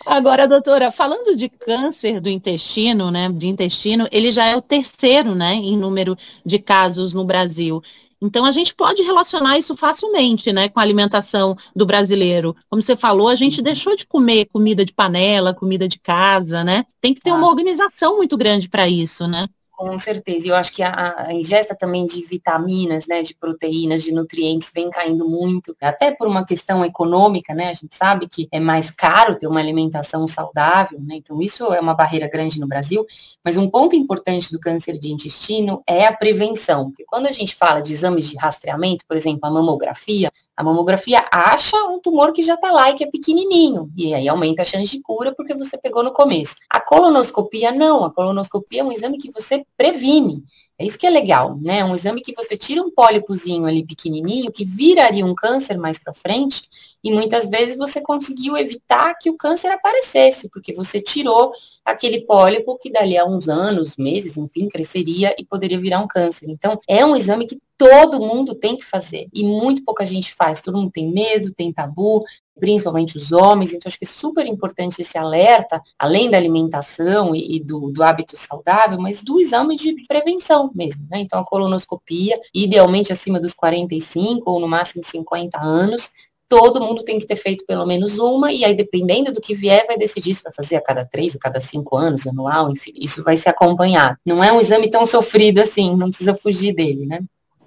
Agora, 0.06 0.48
doutora, 0.48 0.92
falando 0.92 1.36
de 1.36 1.50
câncer 1.50 2.20
do 2.20 2.30
intestino, 2.30 3.10
né, 3.10 3.30
de 3.30 3.48
intestino, 3.48 4.08
ele 4.12 4.32
já 4.32 4.46
é 4.46 4.56
o 4.56 4.62
terceiro, 4.62 5.34
né, 5.34 5.56
em 5.56 5.76
número 5.76 6.16
de 6.46 6.60
casos 6.60 7.14
no 7.14 7.26
Brasil. 7.26 7.82
Então 8.22 8.46
a 8.46 8.52
gente 8.52 8.76
pode 8.76 9.02
relacionar 9.02 9.58
isso 9.58 9.76
facilmente, 9.76 10.54
né, 10.54 10.70
com 10.70 10.80
a 10.80 10.84
alimentação 10.84 11.58
do 11.76 11.86
brasileiro. 11.86 12.56
Como 12.70 12.82
você 12.82 12.96
falou, 12.96 13.30
a 13.30 13.36
gente 13.36 13.62
deixou 13.62 13.96
de 13.96 14.06
comer 14.06 14.46
comida 14.46 14.86
de 14.86 14.94
panela, 14.94 15.54
comida 15.54 15.88
de 15.88 16.00
casa, 16.00 16.64
né? 16.64 16.86
Tem 17.02 17.14
que 17.14 17.22
ter 17.22 17.32
ah. 17.32 17.36
uma 17.36 17.48
organização 17.48 18.18
muito 18.18 18.38
grande 18.38 18.70
para 18.70 18.88
isso, 18.88 19.28
né? 19.28 19.48
Com 19.82 19.98
certeza. 19.98 20.48
Eu 20.48 20.54
acho 20.54 20.72
que 20.74 20.84
a, 20.84 21.16
a, 21.18 21.34
ingesta 21.34 21.76
também 21.76 22.06
de 22.06 22.24
vitaminas, 22.24 23.08
né, 23.08 23.24
de 23.24 23.34
proteínas, 23.34 24.04
de 24.04 24.12
nutrientes 24.12 24.72
vem 24.72 24.92
caindo 24.92 25.28
muito, 25.28 25.76
até 25.82 26.12
por 26.12 26.28
uma 26.28 26.46
questão 26.46 26.86
econômica, 26.86 27.52
né? 27.52 27.70
A 27.70 27.74
gente 27.74 27.96
sabe 27.96 28.28
que 28.28 28.48
é 28.52 28.60
mais 28.60 28.92
caro 28.92 29.40
ter 29.40 29.48
uma 29.48 29.60
alimentação 29.60 30.28
saudável, 30.28 31.00
né? 31.02 31.16
Então 31.16 31.42
isso 31.42 31.74
é 31.74 31.80
uma 31.80 31.96
barreira 31.96 32.30
grande 32.30 32.60
no 32.60 32.68
Brasil. 32.68 33.04
Mas 33.44 33.58
um 33.58 33.68
ponto 33.68 33.96
importante 33.96 34.52
do 34.52 34.60
câncer 34.60 35.00
de 35.00 35.12
intestino 35.12 35.82
é 35.88 36.06
a 36.06 36.16
prevenção, 36.16 36.86
porque 36.86 37.04
quando 37.08 37.26
a 37.26 37.32
gente 37.32 37.56
fala 37.56 37.82
de 37.82 37.92
exames 37.92 38.30
de 38.30 38.38
rastreamento, 38.38 39.04
por 39.08 39.18
exemplo, 39.18 39.40
a 39.44 39.50
mamografia, 39.50 40.32
a 40.56 40.64
mamografia 40.64 41.26
acha 41.32 41.76
um 41.86 42.00
tumor 42.00 42.32
que 42.34 42.44
já 42.44 42.54
está 42.54 42.72
lá 42.72 42.92
e 42.92 42.94
que 42.94 43.04
é 43.04 43.10
pequenininho, 43.10 43.92
e 43.98 44.14
aí 44.14 44.28
aumenta 44.28 44.62
a 44.62 44.66
chance 44.66 44.92
de 44.92 45.02
cura 45.02 45.34
porque 45.36 45.56
você 45.56 45.76
pegou 45.76 46.04
no 46.04 46.14
começo. 46.14 46.58
A 46.70 46.80
colonoscopia 46.80 47.72
não, 47.72 48.06
a 48.06 48.14
colonoscopia 48.14 48.82
é 48.82 48.84
um 48.84 48.92
exame 48.92 49.18
que 49.18 49.32
você 49.32 49.66
previne. 49.78 50.44
É 50.78 50.86
isso 50.86 50.98
que 50.98 51.06
é 51.06 51.10
legal, 51.10 51.58
né? 51.60 51.86
Um 51.86 51.94
exame 51.94 52.22
que 52.22 52.34
você 52.34 52.58
tira 52.58 52.82
um 52.82 52.90
pólipozinho 52.90 53.66
ali 53.66 53.86
pequenininho 53.86 54.52
que 54.52 54.66
viraria 54.66 55.26
um 55.26 55.36
câncer 55.36 55.78
mais 55.78 56.00
para 56.00 56.14
frente 56.14 56.64
e 57.04 57.12
muitas 57.12 57.48
vezes 57.48 57.78
você 57.78 58.02
conseguiu 58.02 58.58
evitar 58.58 59.16
que 59.16 59.30
o 59.30 59.38
câncer 59.38 59.72
aparecesse, 59.72 60.50
porque 60.50 60.74
você 60.74 61.02
tirou 61.02 61.52
aquele 61.84 62.22
pólipo 62.22 62.78
que 62.78 62.92
dali 62.92 63.18
a 63.18 63.26
uns 63.26 63.50
anos, 63.50 63.98
meses, 63.98 64.38
enfim, 64.38 64.68
cresceria 64.68 65.34
e 65.38 65.46
poderia 65.46 65.80
virar 65.80 66.00
um 66.00 66.08
câncer. 66.08 66.50
Então, 66.50 66.80
é 66.88 67.06
um 67.06 67.16
exame 67.16 67.48
que 67.48 67.58
todo 67.78 68.20
mundo 68.20 68.54
tem 68.54 68.78
que 68.78 68.86
fazer 68.86 69.28
e 69.34 69.44
muito 69.44 69.84
pouca 69.84 70.06
gente 70.06 70.36
faz. 70.36 70.62
Todo 70.62 70.78
mundo 70.78 70.92
tem 70.92 71.12
medo, 71.12 71.52
tem 71.52 71.74
tabu, 71.74 72.24
principalmente 72.60 73.18
os 73.18 73.32
homens. 73.32 73.74
Então, 73.74 73.90
acho 73.90 73.98
que 73.98 74.06
é 74.06 74.08
super 74.08 74.46
importante 74.46 75.02
esse 75.02 75.18
alerta, 75.18 75.82
além 75.98 76.30
da 76.30 76.38
alimentação 76.38 77.36
e, 77.36 77.56
e 77.56 77.60
do, 77.60 77.90
do, 77.92 78.04
hábito 78.04 78.38
saudável, 78.38 79.02
mas 79.02 79.24
do 79.24 79.40
exame 79.40 79.76
de 79.76 79.96
prevenção 80.08 80.70
mesmo. 80.76 81.08
Né? 81.10 81.22
Então, 81.22 81.40
a 81.40 81.44
colonoscopia, 81.44 82.40
idealmente 82.54 83.12
acima 83.12 83.40
dos 83.40 83.56
45 83.56 84.50
ou 84.50 84.60
no 84.60 84.68
máximo 84.68 85.04
50 85.04 85.60
anos, 85.60 86.12
todo 86.52 86.82
mundo 86.82 87.02
tem 87.02 87.18
que 87.18 87.26
ter 87.26 87.38
feito 87.38 87.66
pelo 87.66 87.86
menos 87.86 88.20
uma, 88.20 88.52
e 88.52 88.66
aí, 88.66 88.76
dependendo 88.76 89.32
do 89.32 89.40
que 89.40 89.56
vier, 89.56 89.86
vai 89.88 89.98
decidir 89.98 90.36
se 90.36 90.44
vai 90.44 90.52
fazer 90.52 90.76
a 90.76 90.82
cada 90.82 91.06
três, 91.06 91.34
a 91.34 91.40
cada 91.40 91.62
cinco 91.62 91.96
anos, 91.96 92.28
anual, 92.28 92.70
enfim, 92.70 92.92
isso 92.94 93.24
vai 93.24 93.38
ser 93.38 93.48
acompanhado. 93.48 94.18
Não 94.26 94.44
é 94.44 94.52
um 94.52 94.60
exame 94.60 94.90
tão 94.90 95.06
sofrido 95.06 95.62
assim, 95.62 95.96
não 95.96 96.10
precisa 96.10 96.34
fugir 96.34 96.76
dele, 96.76 97.06
né? 97.06 97.22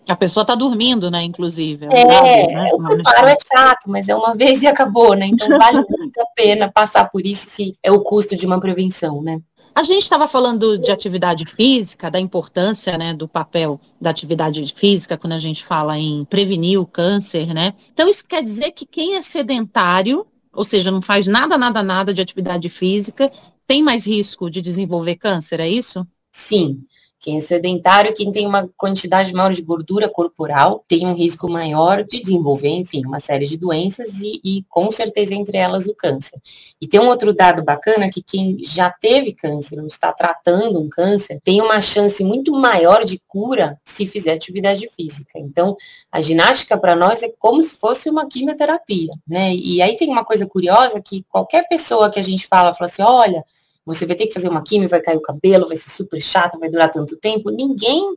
A 0.07 0.15
pessoa 0.15 0.43
está 0.43 0.55
dormindo, 0.55 1.11
né, 1.11 1.23
inclusive. 1.23 1.87
É, 1.91 2.43
é 2.43 2.47
né? 2.49 2.71
o 2.75 2.83
preparo 2.83 3.27
é 3.27 3.37
chato, 3.37 3.87
mas 3.87 4.07
é 4.07 4.15
uma 4.15 4.35
vez 4.35 4.63
e 4.63 4.67
acabou, 4.67 5.15
né? 5.15 5.25
Então 5.25 5.49
vale 5.49 5.83
muito 5.89 6.21
a 6.21 6.27
pena 6.37 6.71
passar 6.71 7.09
por 7.09 7.25
isso 7.25 7.49
se 7.49 7.75
é 7.83 7.91
o 7.91 8.03
custo 8.03 8.37
de 8.37 8.45
uma 8.45 8.61
prevenção, 8.61 9.23
né? 9.23 9.41
A 9.75 9.83
gente 9.83 10.05
estava 10.05 10.29
falando 10.29 10.79
de 10.79 10.93
atividade 10.93 11.45
física, 11.47 12.09
da 12.09 12.21
importância 12.21 12.97
né, 12.97 13.13
do 13.13 13.27
papel 13.27 13.81
da 14.01 14.11
atividade 14.11 14.65
física 14.75 15.19
quando 15.19 15.33
a 15.33 15.39
gente 15.39 15.65
fala 15.65 15.99
em 15.99 16.25
prevenir 16.27 16.81
o 16.81 16.87
câncer, 16.87 17.53
né? 17.53 17.75
Então, 17.93 18.09
isso 18.09 18.25
quer 18.27 18.43
dizer 18.43 18.71
que 18.71 18.87
quem 18.87 19.17
é 19.17 19.23
sedentário, 19.23 20.25
ou 20.53 20.65
seja, 20.65 20.93
não 20.93 21.03
faz 21.03 21.27
nada, 21.27 21.59
nada, 21.59 21.83
nada 21.83 22.15
de 22.15 22.21
atividade 22.21 22.69
física, 22.69 23.33
tem 23.67 23.83
mais 23.83 24.07
risco 24.07 24.49
de 24.49 24.63
desenvolver 24.63 25.17
câncer, 25.17 25.59
é 25.59 25.69
isso? 25.69 26.07
Sim. 26.31 26.85
Quem 27.25 27.39
é 27.39 27.41
sedentário, 27.41 28.13
quem 28.13 28.31
tem 28.31 28.47
uma 28.47 28.69
quantidade 28.77 29.33
maior 29.33 29.51
de 29.51 29.63
gordura 29.63 30.11
corporal, 30.11 30.85
tem 30.87 31.07
um 31.07 31.15
risco 31.15 31.49
maior 31.49 32.05
de 32.05 32.21
desenvolver, 32.21 32.69
enfim, 32.69 33.03
uma 33.07 33.19
série 33.19 33.47
de 33.47 33.57
doenças 33.57 34.21
e, 34.21 34.43
e, 34.45 34.63
com 34.69 34.91
certeza 34.91 35.35
entre 35.35 35.57
elas 35.57 35.87
o 35.87 35.95
câncer. 35.95 36.39
E 36.79 36.87
tem 36.87 37.01
um 37.01 37.09
outro 37.09 37.33
dado 37.33 37.65
bacana 37.65 38.11
que 38.11 38.23
quem 38.23 38.59
já 38.63 38.91
teve 38.91 39.33
câncer 39.33 39.81
ou 39.81 39.87
está 39.87 40.13
tratando 40.13 40.79
um 40.79 40.87
câncer 40.87 41.41
tem 41.43 41.63
uma 41.63 41.81
chance 41.81 42.23
muito 42.23 42.53
maior 42.53 43.07
de 43.07 43.19
cura 43.27 43.81
se 43.83 44.07
fizer 44.07 44.35
atividade 44.35 44.87
física. 44.95 45.39
Então, 45.39 45.79
a 46.13 46.21
ginástica 46.21 46.77
para 46.77 46.95
nós 46.95 47.23
é 47.23 47.33
como 47.39 47.63
se 47.63 47.75
fosse 47.75 48.11
uma 48.11 48.29
quimioterapia, 48.29 49.15
né? 49.27 49.55
E 49.55 49.81
aí 49.81 49.97
tem 49.97 50.11
uma 50.11 50.27
coisa 50.27 50.47
curiosa 50.47 51.01
que 51.01 51.25
qualquer 51.31 51.67
pessoa 51.69 52.11
que 52.11 52.19
a 52.19 52.23
gente 52.23 52.47
fala, 52.47 52.75
fala 52.75 52.91
assim, 52.91 53.03
olha, 53.03 53.43
você 53.85 54.07
vai 54.07 54.17
ter 54.17 54.27
que 54.27 54.35
fazer 54.35 54.49
uma 54.49 54.63
química, 54.63 54.91
vai 54.91 55.01
cair 55.01 55.17
o 55.17 55.23
cabelo, 55.23 55.69
vai 55.69 55.77
ser 55.77 55.91
super 55.91 56.21
chato, 56.21 56.59
vai 56.59 56.71
durar 56.71 56.91
tanto 56.91 57.17
tempo. 57.17 57.51
Ninguém 57.51 58.17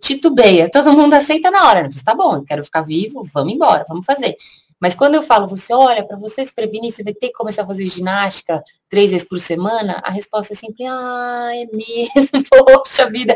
titubeia, 0.00 0.68
todo 0.70 0.92
mundo 0.92 1.14
aceita 1.14 1.50
na 1.50 1.68
hora. 1.68 1.82
Né? 1.84 1.88
Tá 2.04 2.14
bom, 2.14 2.36
eu 2.36 2.44
quero 2.44 2.64
ficar 2.64 2.82
vivo, 2.82 3.22
vamos 3.32 3.52
embora, 3.52 3.84
vamos 3.88 4.04
fazer. 4.04 4.36
Mas 4.80 4.94
quando 4.94 5.14
eu 5.14 5.22
falo, 5.22 5.46
você 5.46 5.72
olha, 5.72 6.04
para 6.04 6.18
você 6.18 6.44
se 6.44 6.54
prevenir, 6.54 6.90
você 6.90 7.02
vai 7.02 7.14
ter 7.14 7.28
que 7.28 7.34
começar 7.34 7.62
a 7.62 7.66
fazer 7.66 7.86
ginástica 7.86 8.62
três 8.88 9.10
vezes 9.10 9.26
por 9.26 9.40
semana, 9.40 10.02
a 10.04 10.10
resposta 10.10 10.52
é 10.52 10.56
sempre, 10.56 10.84
ah, 10.86 11.50
é 11.52 11.64
mesmo, 11.64 12.42
poxa 12.66 13.08
vida 13.08 13.34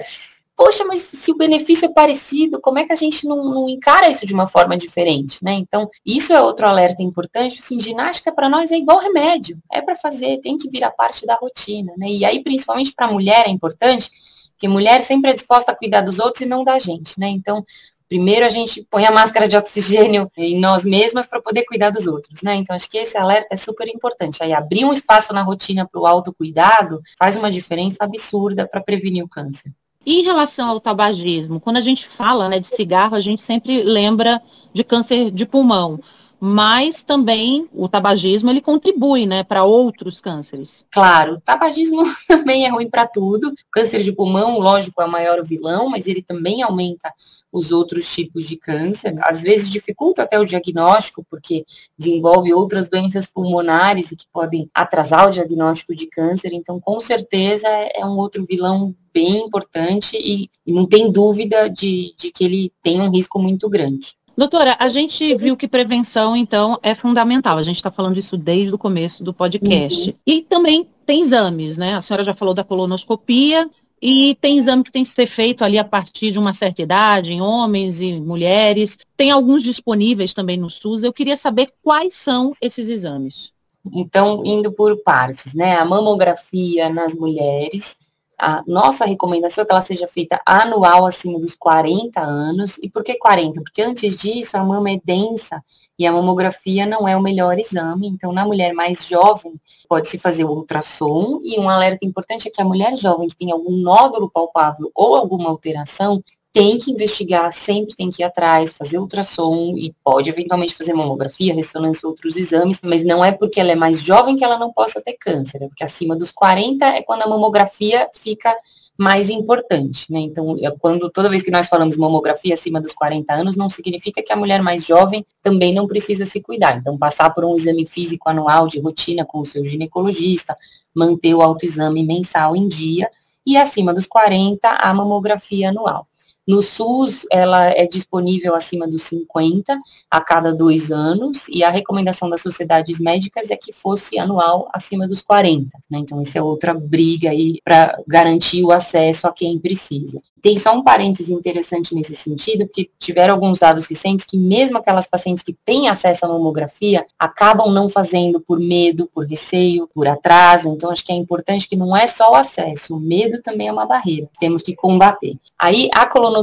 poxa, 0.60 0.84
mas 0.84 1.00
se 1.00 1.32
o 1.32 1.36
benefício 1.38 1.86
é 1.86 1.92
parecido, 1.94 2.60
como 2.60 2.78
é 2.78 2.84
que 2.84 2.92
a 2.92 2.96
gente 2.96 3.26
não, 3.26 3.42
não 3.46 3.66
encara 3.66 4.10
isso 4.10 4.26
de 4.26 4.34
uma 4.34 4.46
forma 4.46 4.76
diferente, 4.76 5.42
né? 5.42 5.54
Então, 5.54 5.88
isso 6.04 6.34
é 6.34 6.42
outro 6.42 6.66
alerta 6.66 7.02
importante, 7.02 7.58
assim, 7.58 7.80
ginástica 7.80 8.30
para 8.30 8.46
nós 8.46 8.70
é 8.70 8.76
igual 8.76 8.98
remédio, 8.98 9.56
é 9.72 9.80
para 9.80 9.96
fazer, 9.96 10.38
tem 10.42 10.58
que 10.58 10.68
virar 10.68 10.90
parte 10.90 11.24
da 11.24 11.34
rotina, 11.34 11.94
né? 11.96 12.10
E 12.10 12.26
aí, 12.26 12.44
principalmente 12.44 12.92
para 12.92 13.06
a 13.06 13.10
mulher 13.10 13.46
é 13.46 13.48
importante, 13.48 14.10
porque 14.50 14.68
mulher 14.68 15.02
sempre 15.02 15.30
é 15.30 15.32
disposta 15.32 15.72
a 15.72 15.74
cuidar 15.74 16.02
dos 16.02 16.18
outros 16.18 16.42
e 16.42 16.46
não 16.46 16.62
da 16.62 16.78
gente, 16.78 17.18
né? 17.18 17.28
Então, 17.28 17.64
primeiro 18.06 18.44
a 18.44 18.50
gente 18.50 18.86
põe 18.90 19.06
a 19.06 19.10
máscara 19.10 19.48
de 19.48 19.56
oxigênio 19.56 20.30
em 20.36 20.60
nós 20.60 20.84
mesmas 20.84 21.26
para 21.26 21.40
poder 21.40 21.64
cuidar 21.64 21.88
dos 21.88 22.06
outros, 22.06 22.42
né? 22.42 22.56
Então 22.56 22.76
acho 22.76 22.90
que 22.90 22.98
esse 22.98 23.16
alerta 23.16 23.48
é 23.52 23.56
super 23.56 23.88
importante. 23.88 24.42
Aí 24.42 24.52
abrir 24.52 24.84
um 24.84 24.92
espaço 24.92 25.32
na 25.32 25.40
rotina 25.40 25.88
para 25.90 25.98
o 25.98 26.06
autocuidado 26.06 27.00
faz 27.18 27.34
uma 27.34 27.50
diferença 27.50 28.04
absurda 28.04 28.68
para 28.68 28.82
prevenir 28.82 29.24
o 29.24 29.28
câncer. 29.28 29.72
E 30.04 30.20
em 30.20 30.24
relação 30.24 30.68
ao 30.68 30.80
tabagismo, 30.80 31.60
quando 31.60 31.76
a 31.76 31.82
gente 31.82 32.08
fala 32.08 32.48
né, 32.48 32.58
de 32.58 32.68
cigarro, 32.68 33.14
a 33.14 33.20
gente 33.20 33.42
sempre 33.42 33.82
lembra 33.82 34.40
de 34.72 34.82
câncer 34.82 35.30
de 35.30 35.44
pulmão 35.44 36.00
mas 36.40 37.02
também 37.02 37.68
o 37.72 37.86
tabagismo 37.86 38.48
ele 38.48 38.62
contribui, 38.62 39.26
né, 39.26 39.44
para 39.44 39.62
outros 39.62 40.20
cânceres. 40.20 40.86
Claro, 40.90 41.34
o 41.34 41.40
tabagismo 41.40 42.02
também 42.26 42.64
é 42.64 42.70
ruim 42.70 42.88
para 42.88 43.06
tudo. 43.06 43.52
Câncer 43.70 44.02
de 44.02 44.10
pulmão, 44.10 44.58
lógico, 44.58 45.02
é 45.02 45.04
o 45.04 45.10
maior 45.10 45.44
vilão, 45.44 45.90
mas 45.90 46.08
ele 46.08 46.22
também 46.22 46.62
aumenta 46.62 47.12
os 47.52 47.72
outros 47.72 48.10
tipos 48.12 48.46
de 48.46 48.56
câncer. 48.56 49.14
Às 49.22 49.42
vezes 49.42 49.68
dificulta 49.68 50.22
até 50.22 50.38
o 50.38 50.44
diagnóstico, 50.44 51.24
porque 51.28 51.64
desenvolve 51.98 52.54
outras 52.54 52.88
doenças 52.88 53.26
pulmonares 53.26 54.12
e 54.12 54.16
que 54.16 54.26
podem 54.32 54.70
atrasar 54.74 55.28
o 55.28 55.30
diagnóstico 55.30 55.94
de 55.94 56.06
câncer. 56.06 56.52
Então, 56.52 56.80
com 56.80 56.98
certeza, 57.00 57.68
é 57.68 58.04
um 58.04 58.16
outro 58.16 58.46
vilão 58.48 58.94
bem 59.12 59.38
importante 59.38 60.16
e, 60.16 60.48
e 60.64 60.72
não 60.72 60.86
tem 60.86 61.10
dúvida 61.10 61.68
de, 61.68 62.14
de 62.16 62.30
que 62.30 62.44
ele 62.44 62.72
tem 62.82 63.00
um 63.00 63.10
risco 63.10 63.40
muito 63.40 63.68
grande. 63.68 64.14
Doutora, 64.40 64.74
a 64.78 64.88
gente 64.88 65.34
viu 65.34 65.54
que 65.54 65.68
prevenção, 65.68 66.34
então, 66.34 66.78
é 66.82 66.94
fundamental. 66.94 67.58
A 67.58 67.62
gente 67.62 67.76
está 67.76 67.90
falando 67.90 68.16
isso 68.16 68.38
desde 68.38 68.74
o 68.74 68.78
começo 68.78 69.22
do 69.22 69.34
podcast. 69.34 70.08
Uhum. 70.08 70.16
E 70.26 70.40
também 70.40 70.88
tem 71.04 71.20
exames, 71.20 71.76
né? 71.76 71.96
A 71.96 72.00
senhora 72.00 72.24
já 72.24 72.32
falou 72.32 72.54
da 72.54 72.64
colonoscopia, 72.64 73.68
e 74.00 74.38
tem 74.40 74.56
exame 74.56 74.82
que 74.82 74.90
tem 74.90 75.04
que 75.04 75.10
ser 75.10 75.26
feito 75.26 75.62
ali 75.62 75.78
a 75.78 75.84
partir 75.84 76.30
de 76.30 76.38
uma 76.38 76.54
certa 76.54 76.80
idade, 76.80 77.34
em 77.34 77.42
homens 77.42 78.00
e 78.00 78.18
mulheres. 78.18 78.96
Tem 79.14 79.30
alguns 79.30 79.62
disponíveis 79.62 80.32
também 80.32 80.56
no 80.56 80.70
SUS. 80.70 81.02
Eu 81.02 81.12
queria 81.12 81.36
saber 81.36 81.68
quais 81.82 82.14
são 82.14 82.50
esses 82.62 82.88
exames. 82.88 83.52
Então, 83.92 84.40
indo 84.42 84.72
por 84.72 84.96
partes, 85.02 85.52
né? 85.52 85.76
A 85.76 85.84
mamografia 85.84 86.88
nas 86.88 87.14
mulheres, 87.14 87.98
a 88.40 88.62
nossa 88.66 89.04
recomendação 89.04 89.62
é 89.62 89.66
que 89.66 89.72
ela 89.72 89.80
seja 89.82 90.08
feita 90.08 90.40
anual 90.46 91.04
acima 91.04 91.38
dos 91.38 91.54
40 91.54 92.20
anos. 92.20 92.78
E 92.82 92.88
por 92.88 93.04
que 93.04 93.14
40? 93.14 93.60
Porque 93.60 93.82
antes 93.82 94.16
disso 94.16 94.56
a 94.56 94.64
mama 94.64 94.90
é 94.90 94.98
densa 95.04 95.62
e 95.98 96.06
a 96.06 96.12
mamografia 96.12 96.86
não 96.86 97.06
é 97.06 97.14
o 97.14 97.20
melhor 97.20 97.58
exame. 97.58 98.08
Então, 98.08 98.32
na 98.32 98.46
mulher 98.46 98.72
mais 98.72 99.06
jovem, 99.06 99.52
pode-se 99.86 100.18
fazer 100.18 100.44
o 100.44 100.50
ultrassom. 100.50 101.40
E 101.44 101.60
um 101.60 101.68
alerta 101.68 102.06
importante 102.06 102.48
é 102.48 102.50
que 102.50 102.62
a 102.62 102.64
mulher 102.64 102.96
jovem 102.96 103.28
que 103.28 103.36
tem 103.36 103.52
algum 103.52 103.76
nódulo 103.76 104.30
palpável 104.30 104.90
ou 104.94 105.14
alguma 105.14 105.50
alteração, 105.50 106.24
tem 106.52 106.78
que 106.78 106.90
investigar, 106.90 107.52
sempre 107.52 107.94
tem 107.94 108.10
que 108.10 108.22
ir 108.22 108.24
atrás, 108.24 108.72
fazer 108.72 108.98
ultrassom 108.98 109.74
e 109.76 109.94
pode 110.02 110.30
eventualmente 110.30 110.74
fazer 110.74 110.92
mamografia, 110.92 111.54
ressonância, 111.54 112.08
outros 112.08 112.36
exames, 112.36 112.80
mas 112.82 113.04
não 113.04 113.24
é 113.24 113.30
porque 113.30 113.60
ela 113.60 113.70
é 113.70 113.76
mais 113.76 114.02
jovem 114.02 114.36
que 114.36 114.44
ela 114.44 114.58
não 114.58 114.72
possa 114.72 115.00
ter 115.00 115.14
câncer, 115.14 115.62
é 115.62 115.68
porque 115.68 115.84
acima 115.84 116.16
dos 116.16 116.32
40 116.32 116.84
é 116.86 117.02
quando 117.02 117.22
a 117.22 117.28
mamografia 117.28 118.08
fica 118.12 118.52
mais 118.98 119.30
importante, 119.30 120.12
né? 120.12 120.20
Então, 120.20 120.56
é 120.60 120.70
quando 120.72 121.08
toda 121.08 121.30
vez 121.30 121.42
que 121.42 121.50
nós 121.50 121.68
falamos 121.68 121.96
mamografia 121.96 122.52
acima 122.52 122.78
dos 122.78 122.92
40 122.92 123.32
anos, 123.32 123.56
não 123.56 123.70
significa 123.70 124.22
que 124.22 124.30
a 124.30 124.36
mulher 124.36 124.60
mais 124.60 124.84
jovem 124.84 125.24
também 125.40 125.72
não 125.72 125.86
precisa 125.86 126.26
se 126.26 126.42
cuidar. 126.42 126.76
Então, 126.76 126.98
passar 126.98 127.30
por 127.32 127.42
um 127.42 127.54
exame 127.54 127.86
físico 127.86 128.28
anual 128.28 128.66
de 128.66 128.78
rotina 128.78 129.24
com 129.24 129.40
o 129.40 129.44
seu 129.44 129.64
ginecologista, 129.64 130.54
manter 130.94 131.34
o 131.34 131.40
autoexame 131.40 132.04
mensal 132.04 132.54
em 132.54 132.68
dia 132.68 133.08
e 133.46 133.56
acima 133.56 133.94
dos 133.94 134.06
40 134.06 134.68
a 134.68 134.92
mamografia 134.92 135.70
anual. 135.70 136.06
No 136.50 136.60
SUS, 136.60 137.26
ela 137.30 137.70
é 137.70 137.86
disponível 137.86 138.56
acima 138.56 138.88
dos 138.88 139.02
50 139.02 139.78
a 140.10 140.20
cada 140.20 140.52
dois 140.52 140.90
anos, 140.90 141.46
e 141.48 141.62
a 141.62 141.70
recomendação 141.70 142.28
das 142.28 142.42
sociedades 142.42 142.98
médicas 142.98 143.52
é 143.52 143.56
que 143.56 143.72
fosse 143.72 144.18
anual 144.18 144.68
acima 144.72 145.06
dos 145.06 145.22
40. 145.22 145.78
Né? 145.88 145.98
Então, 145.98 146.20
essa 146.20 146.40
é 146.40 146.42
outra 146.42 146.74
briga 146.74 147.30
aí 147.30 147.60
para 147.62 147.96
garantir 148.04 148.64
o 148.64 148.72
acesso 148.72 149.28
a 149.28 149.32
quem 149.32 149.60
precisa. 149.60 150.20
Tem 150.42 150.56
só 150.56 150.74
um 150.74 150.82
parênteses 150.82 151.28
interessante 151.28 151.94
nesse 151.94 152.16
sentido, 152.16 152.66
porque 152.66 152.90
tiveram 152.98 153.34
alguns 153.34 153.58
dados 153.58 153.86
recentes 153.86 154.24
que 154.24 154.38
mesmo 154.38 154.78
aquelas 154.78 155.06
pacientes 155.06 155.44
que 155.44 155.52
têm 155.64 155.88
acesso 155.88 156.24
à 156.24 156.28
mamografia 156.28 157.06
acabam 157.18 157.70
não 157.70 157.88
fazendo 157.88 158.40
por 158.40 158.58
medo, 158.58 159.08
por 159.14 159.26
receio, 159.26 159.88
por 159.94 160.08
atraso. 160.08 160.70
Então, 160.70 160.90
acho 160.90 161.04
que 161.04 161.12
é 161.12 161.14
importante 161.14 161.68
que 161.68 161.76
não 161.76 161.96
é 161.96 162.06
só 162.06 162.32
o 162.32 162.34
acesso, 162.34 162.96
o 162.96 163.00
medo 163.00 163.40
também 163.42 163.68
é 163.68 163.72
uma 163.72 163.86
barreira. 163.86 164.28
Temos 164.40 164.62
que 164.62 164.74
combater. 164.74 165.36
Aí, 165.58 165.88
a 165.94 166.06
colonoscopia, 166.06 166.39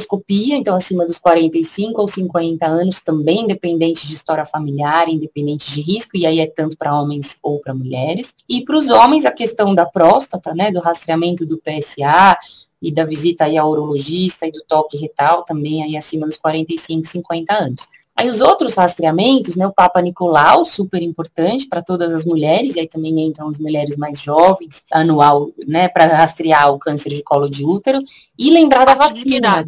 então, 0.56 0.76
acima 0.76 1.06
dos 1.06 1.18
45 1.18 2.02
ou 2.02 2.08
50 2.08 2.66
anos, 2.66 3.02
também 3.02 3.42
independente 3.42 4.08
de 4.08 4.14
história 4.14 4.46
familiar, 4.46 5.10
independente 5.10 5.72
de 5.72 5.82
risco, 5.82 6.18
e 6.18 6.26
aí 6.26 6.40
é 6.40 6.48
tanto 6.48 6.78
para 6.78 7.00
homens 7.00 7.38
ou 7.42 7.60
para 7.60 7.74
mulheres. 7.74 8.36
E 8.48 8.64
para 8.64 8.78
os 8.78 8.90
homens, 8.90 9.26
a 9.26 9.32
questão 9.32 9.74
da 9.74 9.86
próstata, 9.86 10.54
né, 10.54 10.72
do 10.72 10.80
rastreamento 10.80 11.46
do 11.46 11.58
PSA, 11.58 12.38
e 12.82 12.92
da 12.92 13.04
visita 13.06 13.46
aí 13.46 13.58
ao 13.58 13.72
urologista 13.72 14.46
e 14.46 14.52
do 14.52 14.64
toque 14.68 14.98
retal 14.98 15.44
também 15.44 15.84
aí 15.84 15.98
acima 15.98 16.28
dos 16.28 16.38
45, 16.38 17.08
50 17.08 17.54
anos. 17.54 17.88
Aí 18.18 18.28
os 18.30 18.42
outros 18.42 18.74
rastreamentos, 18.74 19.56
né, 19.56 19.68
o 19.68 19.72
Papa 19.72 20.02
Nicolau, 20.02 20.66
super 20.66 21.04
importante 21.04 21.68
para 21.68 21.84
todas 21.84 22.12
as 22.12 22.26
mulheres, 22.26 22.76
e 22.76 22.80
aí 22.80 22.88
também 22.88 23.20
entram 23.20 23.48
as 23.48 23.60
mulheres 23.60 23.96
mais 23.96 24.20
jovens, 24.20 24.84
anual, 24.92 25.52
né, 25.68 25.88
para 25.88 26.08
rastrear 26.08 26.74
o 26.74 26.80
câncer 26.80 27.10
de 27.10 27.22
colo 27.22 27.48
de 27.48 27.64
útero, 27.64 28.02
e 28.38 28.50
lembrar 28.50 28.86
da 28.86 28.96
vacina. 28.96 29.64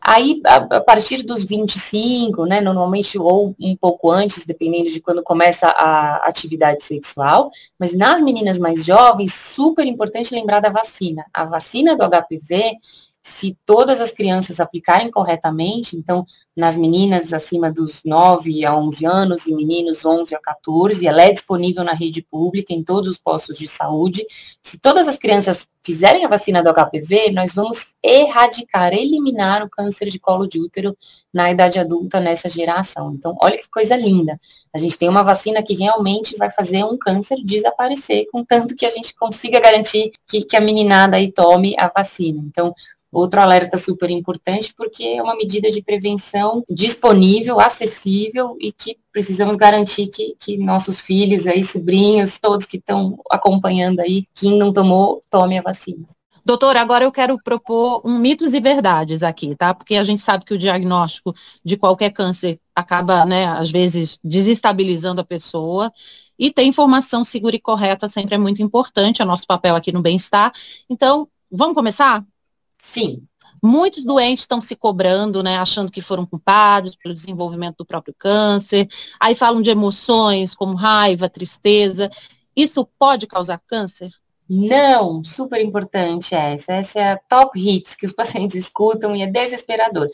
Aí, 0.00 0.40
a, 0.46 0.56
a, 0.76 0.80
partir 0.80 1.24
dos 1.24 1.44
25, 1.44 2.46
né, 2.46 2.60
normalmente 2.60 3.18
ou 3.18 3.54
um 3.60 3.76
pouco 3.76 4.10
antes, 4.10 4.46
dependendo 4.46 4.88
de 4.88 5.00
quando 5.00 5.22
começa 5.22 5.66
a 5.68 6.28
atividade 6.28 6.84
sexual, 6.84 7.50
mas 7.78 7.94
nas 7.94 8.22
meninas 8.22 8.58
mais 8.58 8.84
jovens, 8.84 9.34
super 9.34 9.84
importante 9.84 10.34
lembrar 10.34 10.60
da 10.60 10.70
vacina. 10.70 11.26
A 11.34 11.44
vacina 11.44 11.96
do 11.96 12.04
HPV, 12.04 12.76
se 13.22 13.56
todas 13.66 14.00
as 14.00 14.12
crianças 14.12 14.60
aplicarem 14.60 15.10
corretamente, 15.10 15.96
então 15.96 16.24
nas 16.56 16.76
meninas 16.76 17.32
acima 17.32 17.70
dos 17.70 18.02
9 18.04 18.64
a 18.64 18.76
11 18.76 19.06
anos 19.06 19.46
e 19.46 19.54
meninos 19.54 20.04
11 20.04 20.34
a 20.34 20.38
14, 20.38 21.06
ela 21.06 21.22
é 21.22 21.32
disponível 21.32 21.84
na 21.84 21.92
rede 21.92 22.22
pública 22.22 22.72
em 22.72 22.82
todos 22.82 23.08
os 23.08 23.18
postos 23.18 23.58
de 23.58 23.68
saúde. 23.68 24.26
Se 24.62 24.78
todas 24.78 25.06
as 25.06 25.18
crianças 25.18 25.68
fizerem 25.84 26.24
a 26.24 26.28
vacina 26.28 26.62
do 26.62 26.72
HPV, 26.72 27.30
nós 27.32 27.54
vamos 27.54 27.94
erradicar, 28.02 28.92
eliminar 28.92 29.62
o 29.62 29.70
câncer 29.70 30.08
de 30.08 30.18
colo 30.18 30.46
de 30.46 30.60
útero 30.60 30.96
na 31.32 31.50
idade 31.50 31.78
adulta 31.78 32.20
nessa 32.20 32.48
geração. 32.48 33.12
Então, 33.14 33.36
olha 33.40 33.56
que 33.56 33.70
coisa 33.70 33.96
linda. 33.96 34.38
A 34.74 34.78
gente 34.78 34.98
tem 34.98 35.08
uma 35.08 35.22
vacina 35.22 35.62
que 35.62 35.74
realmente 35.74 36.36
vai 36.36 36.50
fazer 36.50 36.84
um 36.84 36.96
câncer 36.98 37.36
desaparecer, 37.44 38.26
contanto 38.30 38.76
que 38.76 38.86
a 38.86 38.90
gente 38.90 39.14
consiga 39.14 39.60
garantir 39.60 40.10
que, 40.26 40.44
que 40.44 40.56
a 40.56 40.60
meninada 40.60 41.16
aí 41.16 41.30
tome 41.30 41.74
a 41.78 41.88
vacina. 41.88 42.42
Então, 42.46 42.74
Outro 43.12 43.40
alerta 43.40 43.76
super 43.76 44.08
importante, 44.08 44.72
porque 44.76 45.02
é 45.02 45.22
uma 45.22 45.34
medida 45.34 45.70
de 45.70 45.82
prevenção 45.82 46.64
disponível, 46.70 47.58
acessível 47.58 48.56
e 48.60 48.70
que 48.70 48.96
precisamos 49.12 49.56
garantir 49.56 50.06
que, 50.06 50.36
que 50.38 50.56
nossos 50.56 51.00
filhos, 51.00 51.46
aí, 51.46 51.62
sobrinhos, 51.62 52.38
todos 52.38 52.66
que 52.66 52.76
estão 52.76 53.18
acompanhando 53.30 54.00
aí, 54.00 54.26
quem 54.34 54.56
não 54.56 54.72
tomou, 54.72 55.22
tome 55.28 55.58
a 55.58 55.62
vacina. 55.62 56.06
Doutor, 56.44 56.76
agora 56.76 57.04
eu 57.04 57.12
quero 57.12 57.38
propor 57.42 58.00
um 58.04 58.18
mitos 58.18 58.54
e 58.54 58.60
verdades 58.60 59.22
aqui, 59.22 59.54
tá? 59.54 59.74
Porque 59.74 59.96
a 59.96 60.04
gente 60.04 60.22
sabe 60.22 60.44
que 60.44 60.54
o 60.54 60.58
diagnóstico 60.58 61.34
de 61.64 61.76
qualquer 61.76 62.10
câncer 62.10 62.58
acaba, 62.74 63.26
né, 63.26 63.46
às 63.46 63.70
vezes, 63.70 64.18
desestabilizando 64.24 65.20
a 65.20 65.24
pessoa. 65.24 65.92
E 66.38 66.50
ter 66.50 66.62
informação 66.62 67.22
segura 67.22 67.54
e 67.54 67.60
correta 67.60 68.08
sempre 68.08 68.34
é 68.34 68.38
muito 68.38 68.62
importante, 68.62 69.20
é 69.20 69.24
nosso 69.24 69.46
papel 69.46 69.76
aqui 69.76 69.92
no 69.92 70.00
bem-estar. 70.00 70.52
Então, 70.88 71.28
vamos 71.50 71.74
começar? 71.74 72.24
Sim. 72.82 73.22
Muitos 73.62 74.04
doentes 74.04 74.44
estão 74.44 74.60
se 74.60 74.74
cobrando, 74.74 75.42
né, 75.42 75.58
achando 75.58 75.90
que 75.90 76.00
foram 76.00 76.24
culpados 76.24 76.96
pelo 76.96 77.14
desenvolvimento 77.14 77.78
do 77.78 77.86
próprio 77.86 78.14
câncer. 78.18 78.88
Aí 79.20 79.34
falam 79.34 79.60
de 79.60 79.70
emoções 79.70 80.54
como 80.54 80.74
raiva, 80.74 81.28
tristeza. 81.28 82.10
Isso 82.56 82.88
pode 82.98 83.26
causar 83.26 83.60
câncer? 83.66 84.10
Não, 84.48 85.22
super 85.22 85.60
importante 85.60 86.34
essa. 86.34 86.72
Essa 86.72 87.00
é 87.00 87.12
a 87.12 87.18
top 87.18 87.58
hits 87.60 87.94
que 87.94 88.06
os 88.06 88.12
pacientes 88.14 88.56
escutam 88.56 89.14
e 89.14 89.22
é 89.22 89.26
desesperador. 89.26 90.08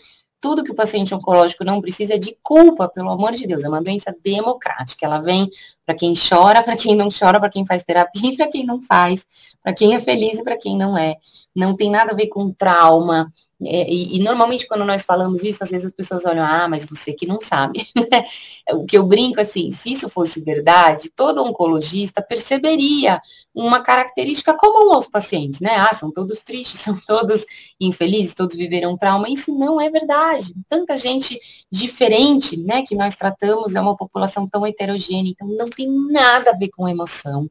Tudo 0.46 0.62
que 0.62 0.70
o 0.70 0.76
paciente 0.76 1.12
oncológico 1.12 1.64
não 1.64 1.80
precisa 1.80 2.14
é 2.14 2.18
de 2.18 2.38
culpa, 2.40 2.88
pelo 2.88 3.10
amor 3.10 3.32
de 3.32 3.48
Deus. 3.48 3.64
É 3.64 3.68
uma 3.68 3.82
doença 3.82 4.14
democrática. 4.22 5.04
Ela 5.04 5.18
vem 5.18 5.50
para 5.84 5.92
quem 5.92 6.14
chora, 6.14 6.62
para 6.62 6.76
quem 6.76 6.94
não 6.94 7.08
chora, 7.10 7.40
para 7.40 7.48
quem 7.48 7.66
faz 7.66 7.82
terapia 7.82 8.30
e 8.30 8.36
para 8.36 8.46
quem 8.46 8.64
não 8.64 8.80
faz, 8.80 9.26
para 9.60 9.74
quem 9.74 9.96
é 9.96 9.98
feliz 9.98 10.38
e 10.38 10.44
para 10.44 10.56
quem 10.56 10.76
não 10.76 10.96
é. 10.96 11.16
Não 11.52 11.74
tem 11.74 11.90
nada 11.90 12.12
a 12.12 12.14
ver 12.14 12.28
com 12.28 12.52
trauma. 12.52 13.28
É, 13.64 13.90
e, 13.90 14.16
e, 14.16 14.18
normalmente 14.18 14.66
quando 14.66 14.84
nós 14.84 15.02
falamos 15.02 15.42
isso, 15.42 15.64
às 15.64 15.70
vezes 15.70 15.86
as 15.86 15.92
pessoas 15.92 16.26
olham, 16.26 16.44
ah, 16.44 16.68
mas 16.68 16.84
você 16.84 17.14
que 17.14 17.26
não 17.26 17.40
sabe. 17.40 17.86
Né? 18.10 18.24
o 18.72 18.84
que 18.84 18.96
eu 18.96 19.04
brinco 19.04 19.40
assim, 19.40 19.72
se 19.72 19.90
isso 19.92 20.08
fosse 20.08 20.40
verdade, 20.42 21.10
todo 21.10 21.42
oncologista 21.42 22.22
perceberia 22.22 23.20
uma 23.54 23.80
característica 23.80 24.54
comum 24.54 24.92
aos 24.92 25.08
pacientes, 25.08 25.60
né? 25.60 25.76
Ah, 25.76 25.94
são 25.94 26.12
todos 26.12 26.42
tristes, 26.44 26.78
são 26.80 27.00
todos 27.06 27.44
infelizes, 27.80 28.34
todos 28.34 28.54
viveram 28.54 28.96
trauma. 28.98 29.30
Isso 29.30 29.56
não 29.58 29.80
é 29.80 29.88
verdade. 29.88 30.54
Tanta 30.68 30.96
gente 30.96 31.40
diferente, 31.72 32.58
né, 32.58 32.82
que 32.82 32.94
nós 32.94 33.16
tratamos, 33.16 33.74
é 33.74 33.80
uma 33.80 33.96
população 33.96 34.46
tão 34.46 34.66
heterogênea, 34.66 35.30
então 35.30 35.48
não 35.48 35.66
tem 35.66 35.88
nada 35.90 36.50
a 36.50 36.56
ver 36.56 36.68
com 36.68 36.86
emoção 36.86 37.48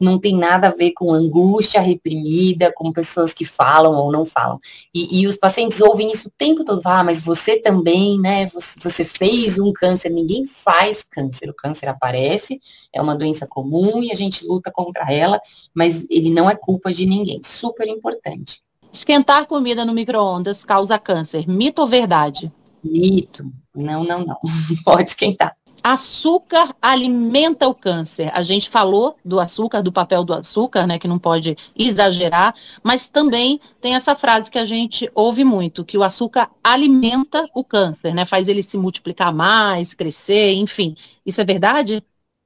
não 0.00 0.18
tem 0.18 0.36
nada 0.36 0.68
a 0.68 0.74
ver 0.74 0.92
com 0.92 1.12
angústia 1.12 1.80
reprimida, 1.80 2.72
com 2.74 2.92
pessoas 2.92 3.34
que 3.34 3.44
falam 3.44 3.94
ou 3.94 4.10
não 4.10 4.24
falam. 4.24 4.58
E, 4.94 5.20
e 5.20 5.26
os 5.26 5.36
pacientes 5.36 5.80
ouvem 5.80 6.10
isso 6.10 6.28
o 6.28 6.32
tempo 6.36 6.64
todo, 6.64 6.80
ah, 6.84 7.04
mas 7.04 7.20
você 7.20 7.58
também, 7.60 8.18
né, 8.18 8.46
você, 8.46 8.78
você, 8.80 9.04
fez 9.04 9.58
um 9.58 9.72
câncer, 9.72 10.10
ninguém 10.10 10.44
faz 10.46 11.02
câncer, 11.02 11.50
o 11.50 11.54
câncer 11.54 11.88
aparece, 11.88 12.60
é 12.92 13.00
uma 13.00 13.14
doença 13.14 13.46
comum 13.46 14.02
e 14.02 14.10
a 14.10 14.14
gente 14.14 14.46
luta 14.46 14.70
contra 14.72 15.12
ela, 15.12 15.40
mas 15.74 16.06
ele 16.08 16.30
não 16.30 16.48
é 16.48 16.56
culpa 16.56 16.92
de 16.92 17.06
ninguém, 17.06 17.40
super 17.44 17.86
importante. 17.86 18.62
Esquentar 18.92 19.46
comida 19.46 19.84
no 19.84 19.92
micro-ondas 19.92 20.64
causa 20.64 20.98
câncer, 20.98 21.46
mito 21.48 21.82
ou 21.82 21.88
verdade? 21.88 22.50
Mito, 22.82 23.44
não, 23.74 24.02
não, 24.02 24.24
não, 24.24 24.38
pode 24.84 25.10
esquentar. 25.10 25.56
Açúcar 25.82 26.74
alimenta 26.80 27.66
o 27.66 27.74
câncer. 27.74 28.30
A 28.34 28.42
gente 28.42 28.68
falou 28.68 29.16
do 29.24 29.40
açúcar, 29.40 29.82
do 29.82 29.90
papel 29.92 30.24
do 30.24 30.34
açúcar, 30.34 30.86
né, 30.86 30.98
que 30.98 31.08
não 31.08 31.18
pode 31.18 31.56
exagerar, 31.76 32.54
mas 32.82 33.08
também 33.08 33.60
tem 33.80 33.94
essa 33.94 34.14
frase 34.14 34.50
que 34.50 34.58
a 34.58 34.64
gente 34.64 35.10
ouve 35.14 35.44
muito, 35.44 35.84
que 35.84 35.96
o 35.96 36.02
açúcar 36.02 36.50
alimenta 36.62 37.44
o 37.54 37.64
câncer, 37.64 38.14
né, 38.14 38.26
faz 38.26 38.48
ele 38.48 38.62
se 38.62 38.76
multiplicar 38.76 39.34
mais, 39.34 39.94
crescer, 39.94 40.52
enfim. 40.52 40.94
Isso 41.24 41.40
é 41.40 41.44
verdade? 41.44 42.02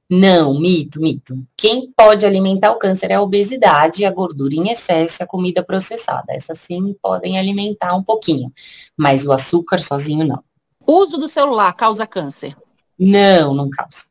Não, 0.09 0.59
mito, 0.59 1.01
mito. 1.01 1.35
Quem 1.57 1.91
pode 1.97 2.25
alimentar 2.25 2.71
o 2.71 2.77
câncer 2.77 3.09
é 3.09 3.15
a 3.15 3.21
obesidade, 3.21 4.05
a 4.05 4.11
gordura 4.11 4.53
em 4.53 4.69
excesso, 4.69 5.23
a 5.23 5.27
comida 5.27 5.63
processada. 5.63 6.31
Essas 6.31 6.59
sim 6.59 6.95
podem 7.01 7.39
alimentar 7.39 7.95
um 7.95 8.03
pouquinho, 8.03 8.53
mas 8.95 9.25
o 9.25 9.31
açúcar 9.31 9.79
sozinho 9.79 10.25
não. 10.25 10.43
O 10.85 10.99
uso 10.99 11.17
do 11.17 11.27
celular 11.27 11.73
causa 11.73 12.05
câncer? 12.05 12.55
Não, 12.97 13.53
não 13.53 13.69
causa. 13.69 14.05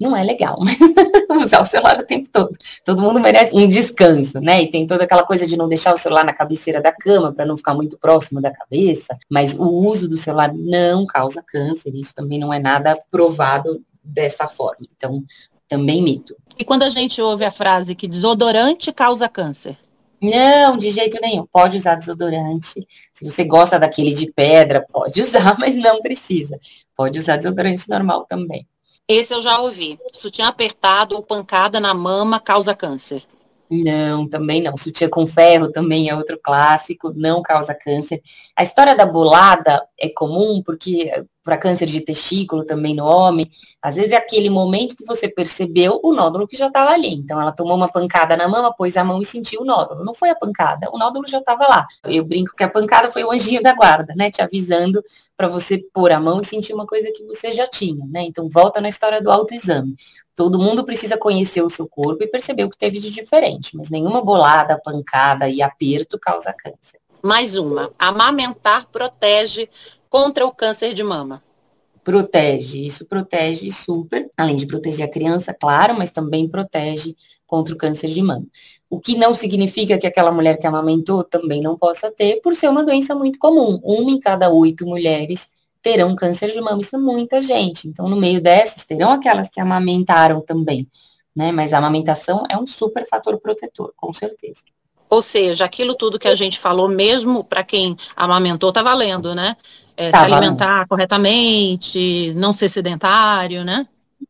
Não 0.00 0.16
é 0.16 0.24
legal, 0.24 0.58
mas 0.60 0.76
usar 1.44 1.62
o 1.62 1.64
celular 1.64 1.98
o 2.00 2.04
tempo 2.04 2.28
todo. 2.28 2.50
Todo 2.84 3.00
mundo 3.00 3.20
merece 3.20 3.56
um 3.56 3.68
descanso, 3.68 4.40
né? 4.40 4.62
E 4.62 4.70
tem 4.70 4.84
toda 4.84 5.04
aquela 5.04 5.22
coisa 5.22 5.46
de 5.46 5.56
não 5.56 5.68
deixar 5.68 5.94
o 5.94 5.96
celular 5.96 6.24
na 6.24 6.32
cabeceira 6.32 6.80
da 6.80 6.90
cama 6.90 7.32
para 7.32 7.46
não 7.46 7.56
ficar 7.56 7.72
muito 7.72 7.96
próximo 7.96 8.40
da 8.40 8.50
cabeça. 8.50 9.16
Mas 9.30 9.56
o 9.56 9.64
uso 9.64 10.08
do 10.08 10.16
celular 10.16 10.52
não 10.52 11.06
causa 11.06 11.42
câncer. 11.46 11.94
Isso 11.94 12.12
também 12.14 12.38
não 12.38 12.52
é 12.52 12.58
nada 12.58 12.98
provado 13.12 13.80
dessa 14.02 14.48
forma. 14.48 14.86
Então, 14.96 15.22
também 15.68 16.02
mito. 16.02 16.34
E 16.58 16.64
quando 16.64 16.82
a 16.82 16.90
gente 16.90 17.22
ouve 17.22 17.44
a 17.44 17.52
frase 17.52 17.94
que 17.94 18.08
desodorante 18.08 18.92
causa 18.92 19.28
câncer? 19.28 19.76
Não, 20.22 20.76
de 20.76 20.92
jeito 20.92 21.18
nenhum. 21.20 21.44
Pode 21.44 21.76
usar 21.76 21.96
desodorante. 21.96 22.86
Se 23.12 23.24
você 23.24 23.44
gosta 23.44 23.76
daquele 23.76 24.12
de 24.12 24.30
pedra, 24.30 24.86
pode 24.92 25.20
usar, 25.20 25.58
mas 25.58 25.74
não 25.74 26.00
precisa. 26.00 26.58
Pode 26.96 27.18
usar 27.18 27.38
desodorante 27.38 27.88
normal 27.88 28.24
também. 28.24 28.66
Esse 29.08 29.34
eu 29.34 29.42
já 29.42 29.58
ouvi. 29.58 29.98
Sutiã 30.12 30.46
apertado 30.46 31.16
ou 31.16 31.22
pancada 31.22 31.80
na 31.80 31.92
mama 31.92 32.38
causa 32.38 32.72
câncer. 32.72 33.24
Não, 33.68 34.28
também 34.28 34.62
não. 34.62 34.76
Sutiã 34.76 35.08
com 35.08 35.26
ferro 35.26 35.72
também 35.72 36.08
é 36.08 36.14
outro 36.14 36.38
clássico, 36.40 37.12
não 37.16 37.42
causa 37.42 37.74
câncer. 37.74 38.22
A 38.54 38.62
história 38.62 38.94
da 38.94 39.06
bolada 39.06 39.84
é 39.98 40.08
comum 40.08 40.62
porque 40.62 41.10
para 41.42 41.56
câncer 41.56 41.86
de 41.86 42.00
testículo 42.00 42.64
também 42.64 42.94
no 42.94 43.04
homem. 43.04 43.50
Às 43.80 43.96
vezes 43.96 44.12
é 44.12 44.16
aquele 44.16 44.48
momento 44.48 44.96
que 44.96 45.04
você 45.04 45.28
percebeu 45.28 46.00
o 46.02 46.12
nódulo 46.12 46.46
que 46.46 46.56
já 46.56 46.68
estava 46.68 46.90
ali. 46.90 47.14
Então 47.14 47.40
ela 47.40 47.52
tomou 47.52 47.76
uma 47.76 47.88
pancada 47.88 48.36
na 48.36 48.46
mama, 48.48 48.72
pôs 48.74 48.96
a 48.96 49.04
mão 49.04 49.20
e 49.20 49.24
sentiu 49.24 49.62
o 49.62 49.64
nódulo. 49.64 50.04
Não 50.04 50.14
foi 50.14 50.30
a 50.30 50.34
pancada, 50.34 50.88
o 50.92 50.98
nódulo 50.98 51.26
já 51.26 51.38
estava 51.38 51.66
lá. 51.66 51.86
Eu 52.04 52.24
brinco 52.24 52.54
que 52.56 52.64
a 52.64 52.68
pancada 52.68 53.08
foi 53.08 53.24
o 53.24 53.32
anjinho 53.32 53.62
da 53.62 53.74
guarda, 53.74 54.14
né? 54.16 54.30
Te 54.30 54.40
avisando 54.40 55.02
para 55.36 55.48
você 55.48 55.78
pôr 55.92 56.12
a 56.12 56.20
mão 56.20 56.40
e 56.40 56.44
sentir 56.44 56.72
uma 56.72 56.86
coisa 56.86 57.10
que 57.14 57.24
você 57.24 57.52
já 57.52 57.66
tinha, 57.66 58.06
né? 58.06 58.22
Então 58.22 58.48
volta 58.48 58.80
na 58.80 58.88
história 58.88 59.20
do 59.20 59.30
autoexame. 59.30 59.96
Todo 60.34 60.58
mundo 60.58 60.84
precisa 60.84 61.16
conhecer 61.16 61.62
o 61.62 61.68
seu 61.68 61.86
corpo 61.86 62.22
e 62.22 62.26
perceber 62.26 62.64
o 62.64 62.70
que 62.70 62.78
teve 62.78 62.98
de 62.98 63.10
diferente, 63.10 63.76
mas 63.76 63.90
nenhuma 63.90 64.22
bolada, 64.22 64.80
pancada 64.82 65.48
e 65.48 65.60
aperto 65.60 66.18
causa 66.18 66.52
câncer. 66.52 66.98
Mais 67.22 67.56
uma. 67.56 67.90
Amamentar 67.98 68.86
protege 68.90 69.68
contra 70.12 70.44
o 70.44 70.52
câncer 70.52 70.92
de 70.92 71.02
mama? 71.02 71.42
Protege, 72.04 72.84
isso 72.84 73.06
protege 73.06 73.70
super, 73.70 74.30
além 74.36 74.56
de 74.56 74.66
proteger 74.66 75.06
a 75.06 75.10
criança, 75.10 75.56
claro, 75.58 75.94
mas 75.96 76.10
também 76.10 76.46
protege 76.46 77.16
contra 77.46 77.72
o 77.72 77.78
câncer 77.78 78.10
de 78.10 78.20
mama. 78.20 78.44
O 78.90 79.00
que 79.00 79.16
não 79.16 79.32
significa 79.32 79.96
que 79.96 80.06
aquela 80.06 80.30
mulher 80.30 80.58
que 80.58 80.66
amamentou 80.66 81.24
também 81.24 81.62
não 81.62 81.78
possa 81.78 82.10
ter, 82.10 82.42
por 82.42 82.54
ser 82.54 82.68
uma 82.68 82.84
doença 82.84 83.14
muito 83.14 83.38
comum. 83.38 83.80
Uma 83.82 84.10
em 84.10 84.20
cada 84.20 84.50
oito 84.50 84.84
mulheres 84.84 85.48
terão 85.80 86.14
câncer 86.14 86.50
de 86.50 86.60
mama, 86.60 86.80
isso 86.80 86.94
é 86.94 86.98
muita 86.98 87.40
gente. 87.40 87.88
Então, 87.88 88.06
no 88.06 88.16
meio 88.16 88.38
dessas, 88.38 88.84
terão 88.84 89.12
aquelas 89.12 89.48
que 89.48 89.62
amamentaram 89.62 90.42
também, 90.42 90.86
né? 91.34 91.52
Mas 91.52 91.72
a 91.72 91.78
amamentação 91.78 92.44
é 92.50 92.58
um 92.58 92.66
super 92.66 93.06
fator 93.08 93.40
protetor, 93.40 93.94
com 93.96 94.12
certeza. 94.12 94.60
Ou 95.08 95.20
seja, 95.20 95.66
aquilo 95.66 95.94
tudo 95.94 96.18
que 96.18 96.26
a 96.26 96.34
gente 96.34 96.58
falou, 96.58 96.88
mesmo 96.88 97.44
para 97.44 97.62
quem 97.62 97.98
amamentou, 98.16 98.72
tá 98.72 98.82
valendo, 98.82 99.34
né? 99.34 99.56
É, 99.96 100.10
tá 100.10 100.20
se 100.20 100.24
alimentar 100.32 100.66
valendo. 100.66 100.88
corretamente, 100.88 102.32
não 102.34 102.52
ser 102.52 102.68
sedentário, 102.68 103.64
né? 103.64 103.86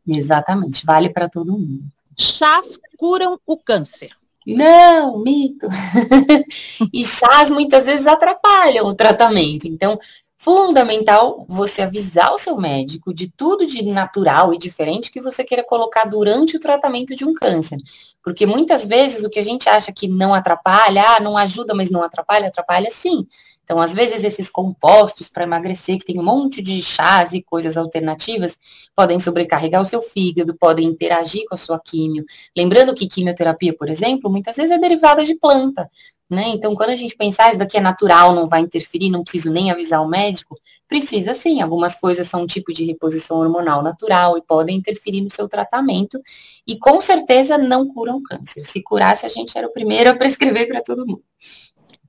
Exatamente, 0.06 0.84
vale 0.84 1.08
para 1.10 1.28
todo 1.28 1.52
mundo. 1.52 1.84
Chás 2.16 2.78
curam 2.96 3.38
o 3.46 3.56
câncer. 3.56 4.10
Não, 4.46 5.18
mito. 5.22 5.66
e 6.92 7.04
chás 7.04 7.50
muitas 7.50 7.86
vezes 7.86 8.06
atrapalham 8.06 8.86
o 8.86 8.94
tratamento. 8.94 9.66
Então, 9.66 9.98
fundamental 10.36 11.46
você 11.48 11.82
avisar 11.82 12.32
o 12.32 12.38
seu 12.38 12.56
médico 12.56 13.14
de 13.14 13.28
tudo 13.28 13.64
de 13.64 13.84
natural 13.84 14.52
e 14.52 14.58
diferente 14.58 15.12
que 15.12 15.20
você 15.20 15.44
queira 15.44 15.62
colocar 15.62 16.04
durante 16.04 16.56
o 16.56 16.60
tratamento 16.60 17.14
de 17.14 17.24
um 17.24 17.32
câncer. 17.32 17.78
Porque 18.24 18.44
muitas 18.44 18.84
vezes 18.84 19.22
o 19.22 19.30
que 19.30 19.38
a 19.38 19.42
gente 19.42 19.68
acha 19.68 19.92
que 19.92 20.08
não 20.08 20.34
atrapalha, 20.34 21.16
ah, 21.16 21.20
não 21.20 21.36
ajuda, 21.36 21.74
mas 21.74 21.90
não 21.90 22.02
atrapalha, 22.02 22.48
atrapalha 22.48 22.90
sim. 22.90 23.24
Então, 23.64 23.80
às 23.80 23.94
vezes, 23.94 24.24
esses 24.24 24.50
compostos 24.50 25.28
para 25.28 25.44
emagrecer, 25.44 25.98
que 25.98 26.04
tem 26.04 26.18
um 26.18 26.24
monte 26.24 26.60
de 26.60 26.82
chás 26.82 27.32
e 27.32 27.42
coisas 27.42 27.76
alternativas, 27.76 28.58
podem 28.94 29.18
sobrecarregar 29.18 29.80
o 29.80 29.86
seu 29.86 30.02
fígado, 30.02 30.56
podem 30.56 30.86
interagir 30.86 31.44
com 31.48 31.54
a 31.54 31.58
sua 31.58 31.78
químio. 31.78 32.24
Lembrando 32.56 32.94
que 32.94 33.06
quimioterapia, 33.06 33.74
por 33.76 33.88
exemplo, 33.88 34.30
muitas 34.30 34.56
vezes 34.56 34.72
é 34.72 34.78
derivada 34.78 35.24
de 35.24 35.34
planta. 35.36 35.88
Né? 36.28 36.48
Então, 36.48 36.74
quando 36.74 36.90
a 36.90 36.96
gente 36.96 37.14
pensar, 37.14 37.44
ah, 37.44 37.50
isso 37.50 37.58
daqui 37.58 37.76
é 37.76 37.80
natural, 37.80 38.34
não 38.34 38.48
vai 38.48 38.62
interferir, 38.62 39.10
não 39.10 39.22
preciso 39.22 39.52
nem 39.52 39.70
avisar 39.70 40.02
o 40.02 40.08
médico, 40.08 40.58
precisa 40.88 41.34
sim. 41.34 41.60
Algumas 41.60 41.94
coisas 41.94 42.26
são 42.26 42.42
um 42.42 42.46
tipo 42.46 42.72
de 42.72 42.84
reposição 42.84 43.38
hormonal 43.38 43.82
natural 43.82 44.38
e 44.38 44.42
podem 44.42 44.76
interferir 44.76 45.20
no 45.20 45.30
seu 45.30 45.46
tratamento. 45.46 46.20
E 46.66 46.78
com 46.78 47.00
certeza 47.00 47.58
não 47.58 47.86
curam 47.86 48.22
câncer. 48.22 48.64
Se 48.64 48.82
curasse, 48.82 49.26
a 49.26 49.28
gente 49.28 49.56
era 49.56 49.66
o 49.66 49.72
primeiro 49.72 50.08
a 50.10 50.14
prescrever 50.16 50.66
para 50.68 50.82
todo 50.82 51.06
mundo. 51.06 51.22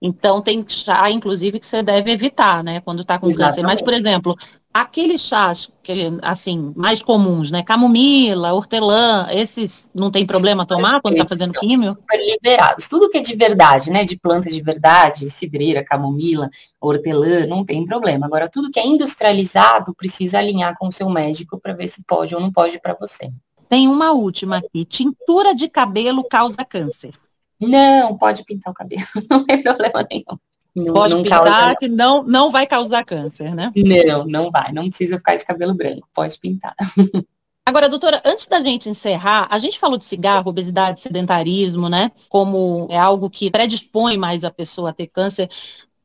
Então 0.06 0.42
tem 0.42 0.66
chá, 0.68 1.10
inclusive, 1.10 1.62
que 1.62 1.66
você 1.66 1.82
deve 1.82 2.12
evitar, 2.12 2.62
né, 2.62 2.82
quando 2.82 3.04
está 3.04 3.18
com 3.18 3.30
Exatamente. 3.30 3.56
câncer. 3.56 3.66
Mas, 3.66 3.82
por 3.82 3.94
exemplo, 3.94 4.36
aqueles 4.74 5.22
chás 5.22 5.72
que, 5.82 6.12
assim, 6.22 6.74
mais 6.76 7.02
comuns, 7.02 7.50
né, 7.50 7.64
camomila, 7.64 8.52
hortelã, 8.52 9.28
esses 9.32 9.88
não 9.96 10.12
tem 10.12 10.26
problema 10.26 10.66
tomar 10.66 11.00
quando 11.00 11.14
está 11.14 11.26
fazendo 11.26 11.54
químio? 11.54 11.94
Super 11.94 12.20
liberados. 12.20 12.90
Tudo 12.90 13.10
que 13.10 13.20
é 13.20 13.22
de 13.22 13.34
verdade, 13.34 13.92
né, 13.92 14.04
de 14.04 14.20
planta 14.20 14.50
de 14.50 14.62
verdade, 14.62 15.30
cidreira, 15.30 15.82
camomila, 15.82 16.50
hortelã, 16.82 17.46
não 17.48 17.64
tem 17.64 17.86
problema. 17.86 18.26
Agora, 18.26 18.50
tudo 18.50 18.70
que 18.70 18.82
é 18.82 18.86
industrializado 18.86 19.96
precisa 19.96 20.38
alinhar 20.38 20.76
com 20.78 20.90
o 20.90 20.92
seu 20.92 21.10
médico 21.10 21.58
para 21.58 21.72
ver 21.72 21.88
se 21.88 22.04
pode 22.06 22.36
ou 22.36 22.42
não 22.42 22.52
pode 22.52 22.78
para 22.82 22.94
você. 22.94 23.32
Tem 23.70 23.88
uma 23.88 24.12
última 24.12 24.58
aqui. 24.58 24.84
Tintura 24.84 25.56
de 25.56 25.70
cabelo 25.70 26.26
causa 26.26 26.66
câncer. 26.66 27.14
Não, 27.60 28.18
pode 28.18 28.44
pintar 28.44 28.72
o 28.72 28.76
cabelo, 28.76 29.04
não 29.30 29.46
tem 29.46 29.62
problema 29.62 30.08
nenhum. 30.10 30.40
Não, 30.76 30.94
pode 30.94 31.14
não 31.14 31.24
pintar 31.24 31.44
causa... 31.44 31.76
que 31.76 31.88
não, 31.88 32.24
não 32.24 32.52
vai 32.52 32.66
causar 32.66 33.06
câncer, 33.06 33.54
né? 33.54 33.72
Não, 33.76 34.26
não 34.26 34.52
vai. 34.52 34.72
Não 34.72 34.88
precisa 34.88 35.18
ficar 35.18 35.36
de 35.36 35.46
cabelo 35.46 35.74
branco, 35.74 36.08
pode 36.14 36.38
pintar. 36.40 36.76
Agora, 37.66 37.88
doutora, 37.88 38.22
antes 38.26 38.48
da 38.48 38.60
gente 38.60 38.90
encerrar, 38.90 39.48
a 39.50 39.58
gente 39.58 39.80
falou 39.80 39.98
de 39.98 40.04
cigarro, 40.04 40.50
obesidade, 40.50 41.00
sedentarismo, 41.00 41.88
né? 41.88 42.12
Como 42.28 42.88
é 42.90 42.98
algo 42.98 43.30
que 43.30 43.50
predispõe 43.50 44.18
mais 44.18 44.44
a 44.44 44.52
pessoa 44.52 44.90
a 44.90 44.94
ter 44.94 45.08
câncer. 45.08 45.50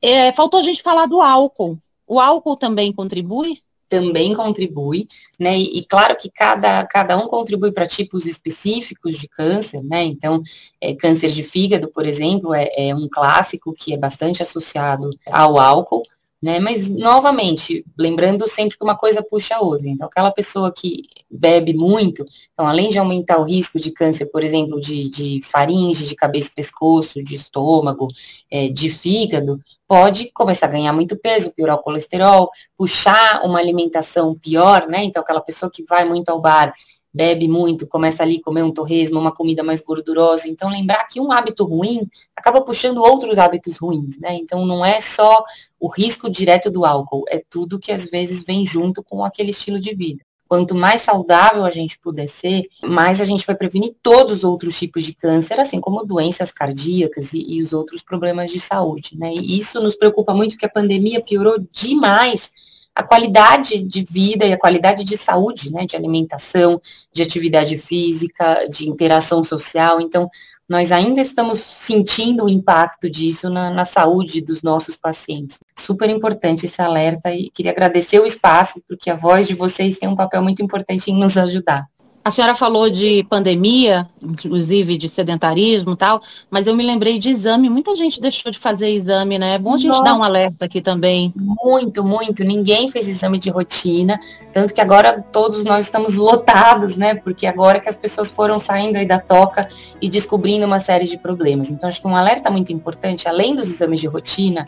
É, 0.01 0.31
faltou 0.33 0.61
a 0.61 0.63
gente 0.63 0.83
falar 0.83 1.07
do 1.07 1.21
álcool. 1.21 1.77
O 2.07 2.21
álcool 2.21 2.57
também 2.57 2.93
contribui? 2.93 3.61
Também 3.89 4.35
contribui, 4.35 5.09
né? 5.39 5.57
E, 5.59 5.79
e, 5.79 5.85
claro 5.85 6.17
que 6.17 6.31
cada, 6.31 6.87
cada 6.87 7.17
um 7.17 7.27
contribui 7.27 7.73
para 7.73 7.87
tipos 7.87 8.27
específicos 8.27 9.17
de 9.17 9.29
câncer, 9.29 9.83
né? 9.83 10.05
Então, 10.05 10.43
é, 10.81 10.95
câncer 10.95 11.31
de 11.31 11.43
fígado, 11.43 11.89
por 11.89 12.07
exemplo, 12.07 12.55
é, 12.55 12.69
é 12.77 12.95
um 12.95 13.09
clássico 13.11 13.73
que 13.73 13.95
é 13.95 13.97
bastante 13.97 14.43
associado 14.43 15.11
ao 15.27 15.59
álcool, 15.59 16.03
né? 16.41 16.61
Mas, 16.61 16.89
novamente, 16.89 17.85
lembrando 17.99 18.49
sempre 18.49 18.79
que 18.79 18.85
uma 18.85 18.97
coisa 18.97 19.23
puxa 19.23 19.57
a 19.57 19.61
outra. 19.61 19.89
Então, 19.89 20.07
aquela 20.07 20.31
pessoa 20.31 20.73
que 20.73 21.03
bebe 21.29 21.75
muito, 21.75 22.25
então, 22.53 22.67
além 22.67 22.91
de 22.91 22.99
aumentar 22.99 23.39
o 23.39 23.45
risco 23.45 23.79
de 23.79 23.91
câncer, 23.91 24.27
por 24.27 24.43
exemplo, 24.43 24.81
de, 24.81 25.11
de 25.11 25.41
faringe, 25.43 26.07
de 26.07 26.15
cabeça 26.15 26.51
e 26.51 26.55
pescoço, 26.55 27.23
de 27.23 27.35
estômago, 27.35 28.09
é, 28.51 28.69
de 28.69 28.89
fígado, 28.89 29.61
pode 29.87 30.31
começar 30.33 30.67
a 30.67 30.71
ganhar 30.71 30.93
muito 30.93 31.17
peso, 31.17 31.53
piorar 31.55 31.77
o 31.77 31.83
colesterol, 31.83 32.51
puxar 32.77 33.43
uma 33.45 33.59
alimentação 33.59 34.35
pior, 34.35 34.87
né? 34.87 35.03
Então, 35.03 35.23
aquela 35.23 35.41
pessoa 35.41 35.71
que 35.73 35.85
vai 35.85 36.05
muito 36.05 36.29
ao 36.29 36.41
bar 36.41 36.73
bebe 37.13 37.49
muito, 37.49 37.89
começa 37.89 38.23
ali 38.23 38.37
a 38.37 38.43
comer 38.45 38.63
um 38.63 38.71
torresmo, 38.71 39.19
uma 39.19 39.33
comida 39.33 39.63
mais 39.63 39.81
gordurosa. 39.81 40.49
Então, 40.49 40.71
lembrar 40.71 41.05
que 41.07 41.21
um 41.21 41.33
hábito 41.33 41.65
ruim 41.65 42.09
acaba 42.37 42.61
puxando 42.61 42.99
outros 42.99 43.39
hábitos 43.39 43.79
ruins, 43.79 44.19
né? 44.19 44.35
Então, 44.35 44.65
não 44.65 44.85
é 44.85 45.01
só 45.01 45.43
o 45.81 45.89
risco 45.89 46.29
direto 46.29 46.71
do 46.71 46.85
álcool, 46.85 47.25
é 47.29 47.43
tudo 47.49 47.79
que 47.79 47.93
às 47.93 48.07
vezes 48.07 48.43
vem 48.43 48.67
junto 48.67 49.03
com 49.03 49.25
aquele 49.25 49.51
estilo 49.51 49.81
de 49.81 49.95
vida. 49.95 50.23
Quanto 50.49 50.75
mais 50.75 51.03
saudável 51.03 51.65
a 51.65 51.71
gente 51.71 51.99
puder 51.99 52.27
ser, 52.27 52.65
mais 52.83 53.21
a 53.21 53.25
gente 53.27 53.47
vai 53.47 53.55
prevenir 53.55 53.95
todos 54.03 54.39
os 54.39 54.45
outros 54.45 54.79
tipos 54.79 55.05
de 55.05 55.15
câncer, 55.15 55.61
assim 55.61 55.79
como 55.79 56.07
doenças 56.07 56.51
cardíacas 56.51 57.35
e, 57.35 57.45
e 57.47 57.63
os 57.63 57.75
outros 57.75 58.03
problemas 58.03 58.51
de 58.51 58.59
saúde, 58.59 59.17
né? 59.19 59.35
E 59.35 59.59
isso 59.59 59.79
nos 59.83 59.95
preocupa 59.95 60.33
muito, 60.33 60.53
porque 60.53 60.65
a 60.65 60.71
pandemia 60.71 61.23
piorou 61.23 61.59
demais 61.71 62.51
a 62.95 63.03
qualidade 63.03 63.81
de 63.81 64.03
vida 64.03 64.45
e 64.45 64.53
a 64.53 64.59
qualidade 64.59 65.05
de 65.05 65.17
saúde, 65.17 65.73
né, 65.73 65.87
de 65.87 65.95
alimentação, 65.95 66.81
de 67.13 67.23
atividade 67.23 67.79
física, 67.79 68.67
de 68.69 68.89
interação 68.89 69.45
social. 69.45 70.01
Então, 70.01 70.29
nós 70.69 70.91
ainda 70.91 71.21
estamos 71.21 71.61
sentindo 71.61 72.45
o 72.45 72.49
impacto 72.49 73.09
disso 73.09 73.49
na, 73.49 73.71
na, 73.71 73.85
saúde 73.85 74.41
dos 74.41 74.63
nossos 74.63 74.97
pacientes. 74.97 75.61
Super 75.79 76.11
importante 76.11 76.67
esse 76.67 76.83
alerta 76.83 77.33
e 77.33 77.51
queria 77.51 77.73
agradecer 77.73 78.21
o 78.21 78.27
espaço, 78.27 78.83
porque 78.89 79.11
a 79.11 79.15
voz 79.15 79.47
de 79.47 79.55
vocês 79.55 79.99
tem 79.99 80.09
um 80.09 80.17
papel 80.17 80.43
muito 80.43 80.63
importante 80.63 81.11
em 81.11 81.15
nos 81.15 81.39
ajudar. 81.39 81.89
A 82.29 82.31
senhora 82.31 82.55
falou 82.55 82.91
de 82.91 83.25
pandemia, 83.25 84.07
inclusive 84.23 84.99
de 84.99 85.09
sedentarismo 85.09 85.93
e 85.93 85.97
tal, 85.97 86.21
mas 86.51 86.67
eu 86.67 86.77
me 86.77 86.85
lembrei 86.85 87.19
de 87.19 87.31
exame. 87.31 87.71
Muita 87.71 87.97
gente 87.97 88.21
deixou 88.21 88.53
de 88.53 88.59
fazer 88.59 88.91
exame, 88.91 89.39
né? 89.39 89.55
É 89.55 89.59
bom 89.59 89.73
a 89.73 89.79
gente 89.79 89.89
Nossa. 89.89 90.05
dar 90.05 90.15
um 90.15 90.23
alerta 90.23 90.67
aqui 90.67 90.83
também. 90.83 91.33
Muito, 91.35 92.05
muito. 92.05 92.45
Ninguém 92.45 92.91
fez 92.91 93.09
exame 93.09 93.39
de 93.39 93.49
rotina, 93.49 94.21
tanto 94.53 94.75
que 94.75 94.81
agora 94.83 95.25
todos 95.33 95.65
nós 95.65 95.87
estamos 95.87 96.17
lotados, 96.17 96.99
né? 96.99 97.15
Porque 97.15 97.47
agora 97.47 97.81
que 97.81 97.89
as 97.89 97.97
pessoas 97.97 98.29
foram 98.29 98.59
saindo 98.59 98.97
aí 98.97 99.07
da 99.07 99.19
toca 99.19 99.67
e 99.99 100.07
descobrindo 100.07 100.67
uma 100.67 100.81
série 100.81 101.07
de 101.07 101.17
problemas. 101.17 101.71
Então, 101.71 101.89
acho 101.89 102.03
que 102.03 102.09
um 102.09 102.15
alerta 102.15 102.51
muito 102.51 102.71
importante, 102.71 103.27
além 103.27 103.55
dos 103.55 103.71
exames 103.71 104.01
de 104.01 104.07
rotina, 104.07 104.67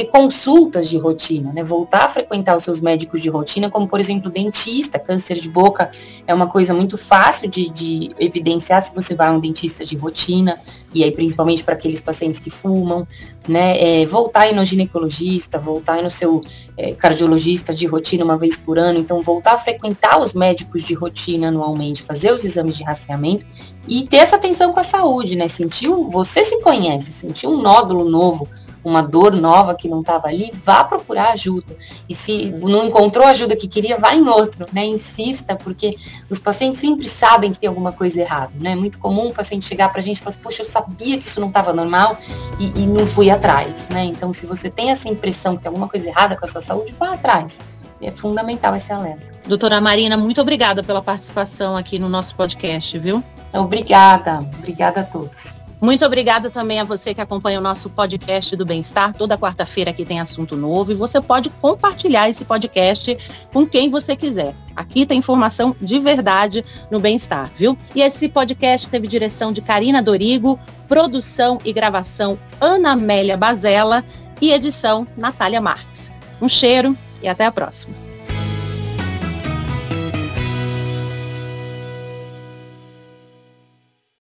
ter 0.00 0.06
consultas 0.06 0.88
de 0.88 0.96
rotina, 0.96 1.52
né? 1.52 1.62
Voltar 1.62 2.04
a 2.04 2.08
frequentar 2.08 2.56
os 2.56 2.64
seus 2.64 2.80
médicos 2.80 3.20
de 3.20 3.28
rotina, 3.28 3.68
como 3.68 3.86
por 3.86 4.00
exemplo 4.00 4.30
dentista, 4.30 4.98
câncer 4.98 5.38
de 5.38 5.48
boca 5.50 5.90
é 6.26 6.32
uma 6.32 6.46
coisa 6.46 6.72
muito 6.72 6.96
fácil 6.96 7.50
de, 7.50 7.68
de 7.68 8.10
evidenciar 8.18 8.80
se 8.80 8.94
você 8.94 9.14
vai 9.14 9.28
a 9.28 9.32
um 9.32 9.40
dentista 9.40 9.84
de 9.84 9.96
rotina, 9.96 10.58
e 10.94 11.04
aí 11.04 11.12
principalmente 11.12 11.62
para 11.62 11.74
aqueles 11.74 12.00
pacientes 12.00 12.40
que 12.40 12.50
fumam, 12.50 13.06
né? 13.46 14.00
É, 14.00 14.06
voltar 14.06 14.42
aí 14.42 14.54
no 14.54 14.64
ginecologista, 14.64 15.58
voltar 15.58 15.94
aí 15.94 16.02
no 16.02 16.10
seu 16.10 16.40
é, 16.78 16.92
cardiologista 16.94 17.74
de 17.74 17.86
rotina 17.86 18.24
uma 18.24 18.38
vez 18.38 18.56
por 18.56 18.78
ano, 18.78 18.98
então 18.98 19.22
voltar 19.22 19.52
a 19.52 19.58
frequentar 19.58 20.18
os 20.18 20.32
médicos 20.32 20.82
de 20.82 20.94
rotina 20.94 21.48
anualmente, 21.48 22.02
fazer 22.02 22.32
os 22.32 22.42
exames 22.42 22.76
de 22.76 22.84
rastreamento 22.84 23.44
e 23.86 24.06
ter 24.06 24.18
essa 24.18 24.36
atenção 24.36 24.72
com 24.72 24.80
a 24.80 24.84
saúde, 24.84 25.36
né? 25.36 25.46
Sentiu, 25.46 26.08
você 26.08 26.42
se 26.42 26.62
conhece, 26.62 27.12
sentiu 27.12 27.50
um 27.50 27.60
nódulo 27.60 28.08
novo 28.08 28.48
uma 28.84 29.02
dor 29.02 29.34
nova 29.34 29.74
que 29.74 29.88
não 29.88 30.00
estava 30.00 30.28
ali, 30.28 30.50
vá 30.52 30.84
procurar 30.84 31.32
ajuda. 31.32 31.76
E 32.08 32.14
se 32.14 32.50
não 32.62 32.86
encontrou 32.86 33.26
a 33.26 33.30
ajuda 33.30 33.54
que 33.54 33.68
queria, 33.68 33.96
vá 33.96 34.14
em 34.14 34.26
outro, 34.26 34.66
né? 34.72 34.84
Insista, 34.84 35.54
porque 35.56 35.96
os 36.28 36.38
pacientes 36.38 36.80
sempre 36.80 37.08
sabem 37.08 37.52
que 37.52 37.58
tem 37.58 37.68
alguma 37.68 37.92
coisa 37.92 38.20
errada, 38.20 38.52
né? 38.58 38.72
É 38.72 38.76
muito 38.76 38.98
comum 38.98 39.28
o 39.28 39.32
paciente 39.32 39.66
chegar 39.66 39.90
para 39.90 40.00
a 40.00 40.02
gente 40.02 40.16
e 40.16 40.20
falar 40.20 40.30
assim, 40.30 40.42
poxa, 40.42 40.62
eu 40.62 40.66
sabia 40.66 41.18
que 41.18 41.24
isso 41.24 41.40
não 41.40 41.48
estava 41.48 41.72
normal 41.72 42.16
e, 42.58 42.82
e 42.82 42.86
não 42.86 43.06
fui 43.06 43.30
atrás, 43.30 43.88
né? 43.88 44.04
Então, 44.04 44.32
se 44.32 44.46
você 44.46 44.70
tem 44.70 44.90
essa 44.90 45.08
impressão 45.08 45.56
que 45.56 45.62
tem 45.62 45.68
alguma 45.68 45.88
coisa 45.88 46.08
errada 46.08 46.36
com 46.36 46.44
a 46.44 46.48
sua 46.48 46.60
saúde, 46.60 46.92
vá 46.92 47.14
atrás. 47.14 47.60
É 48.02 48.10
fundamental 48.10 48.74
esse 48.74 48.90
alerta. 48.92 49.30
Doutora 49.46 49.78
Marina, 49.78 50.16
muito 50.16 50.40
obrigada 50.40 50.82
pela 50.82 51.02
participação 51.02 51.76
aqui 51.76 51.98
no 51.98 52.08
nosso 52.08 52.34
podcast, 52.34 52.98
viu? 52.98 53.22
Obrigada, 53.52 54.38
obrigada 54.58 55.00
a 55.00 55.04
todos. 55.04 55.59
Muito 55.80 56.04
obrigada 56.04 56.50
também 56.50 56.78
a 56.78 56.84
você 56.84 57.14
que 57.14 57.22
acompanha 57.22 57.58
o 57.58 57.62
nosso 57.62 57.88
podcast 57.88 58.54
do 58.54 58.66
Bem-Estar. 58.66 59.14
Toda 59.14 59.38
quarta-feira 59.38 59.90
aqui 59.90 60.04
tem 60.04 60.20
assunto 60.20 60.54
novo 60.54 60.92
e 60.92 60.94
você 60.94 61.20
pode 61.22 61.48
compartilhar 61.48 62.28
esse 62.28 62.44
podcast 62.44 63.16
com 63.50 63.66
quem 63.66 63.88
você 63.88 64.14
quiser. 64.14 64.54
Aqui 64.76 65.06
tem 65.06 65.18
informação 65.18 65.74
de 65.80 65.98
verdade 65.98 66.62
no 66.90 67.00
Bem-Estar, 67.00 67.50
viu? 67.56 67.78
E 67.94 68.02
esse 68.02 68.28
podcast 68.28 68.90
teve 68.90 69.08
direção 69.08 69.52
de 69.52 69.62
Karina 69.62 70.02
Dorigo, 70.02 70.60
produção 70.86 71.58
e 71.64 71.72
gravação 71.72 72.38
Ana 72.60 72.90
Amélia 72.90 73.36
Bazella 73.36 74.04
e 74.38 74.52
edição 74.52 75.06
Natália 75.16 75.62
Marques. 75.62 76.10
Um 76.42 76.48
cheiro 76.48 76.94
e 77.22 77.28
até 77.28 77.46
a 77.46 77.52
próxima. 77.52 78.09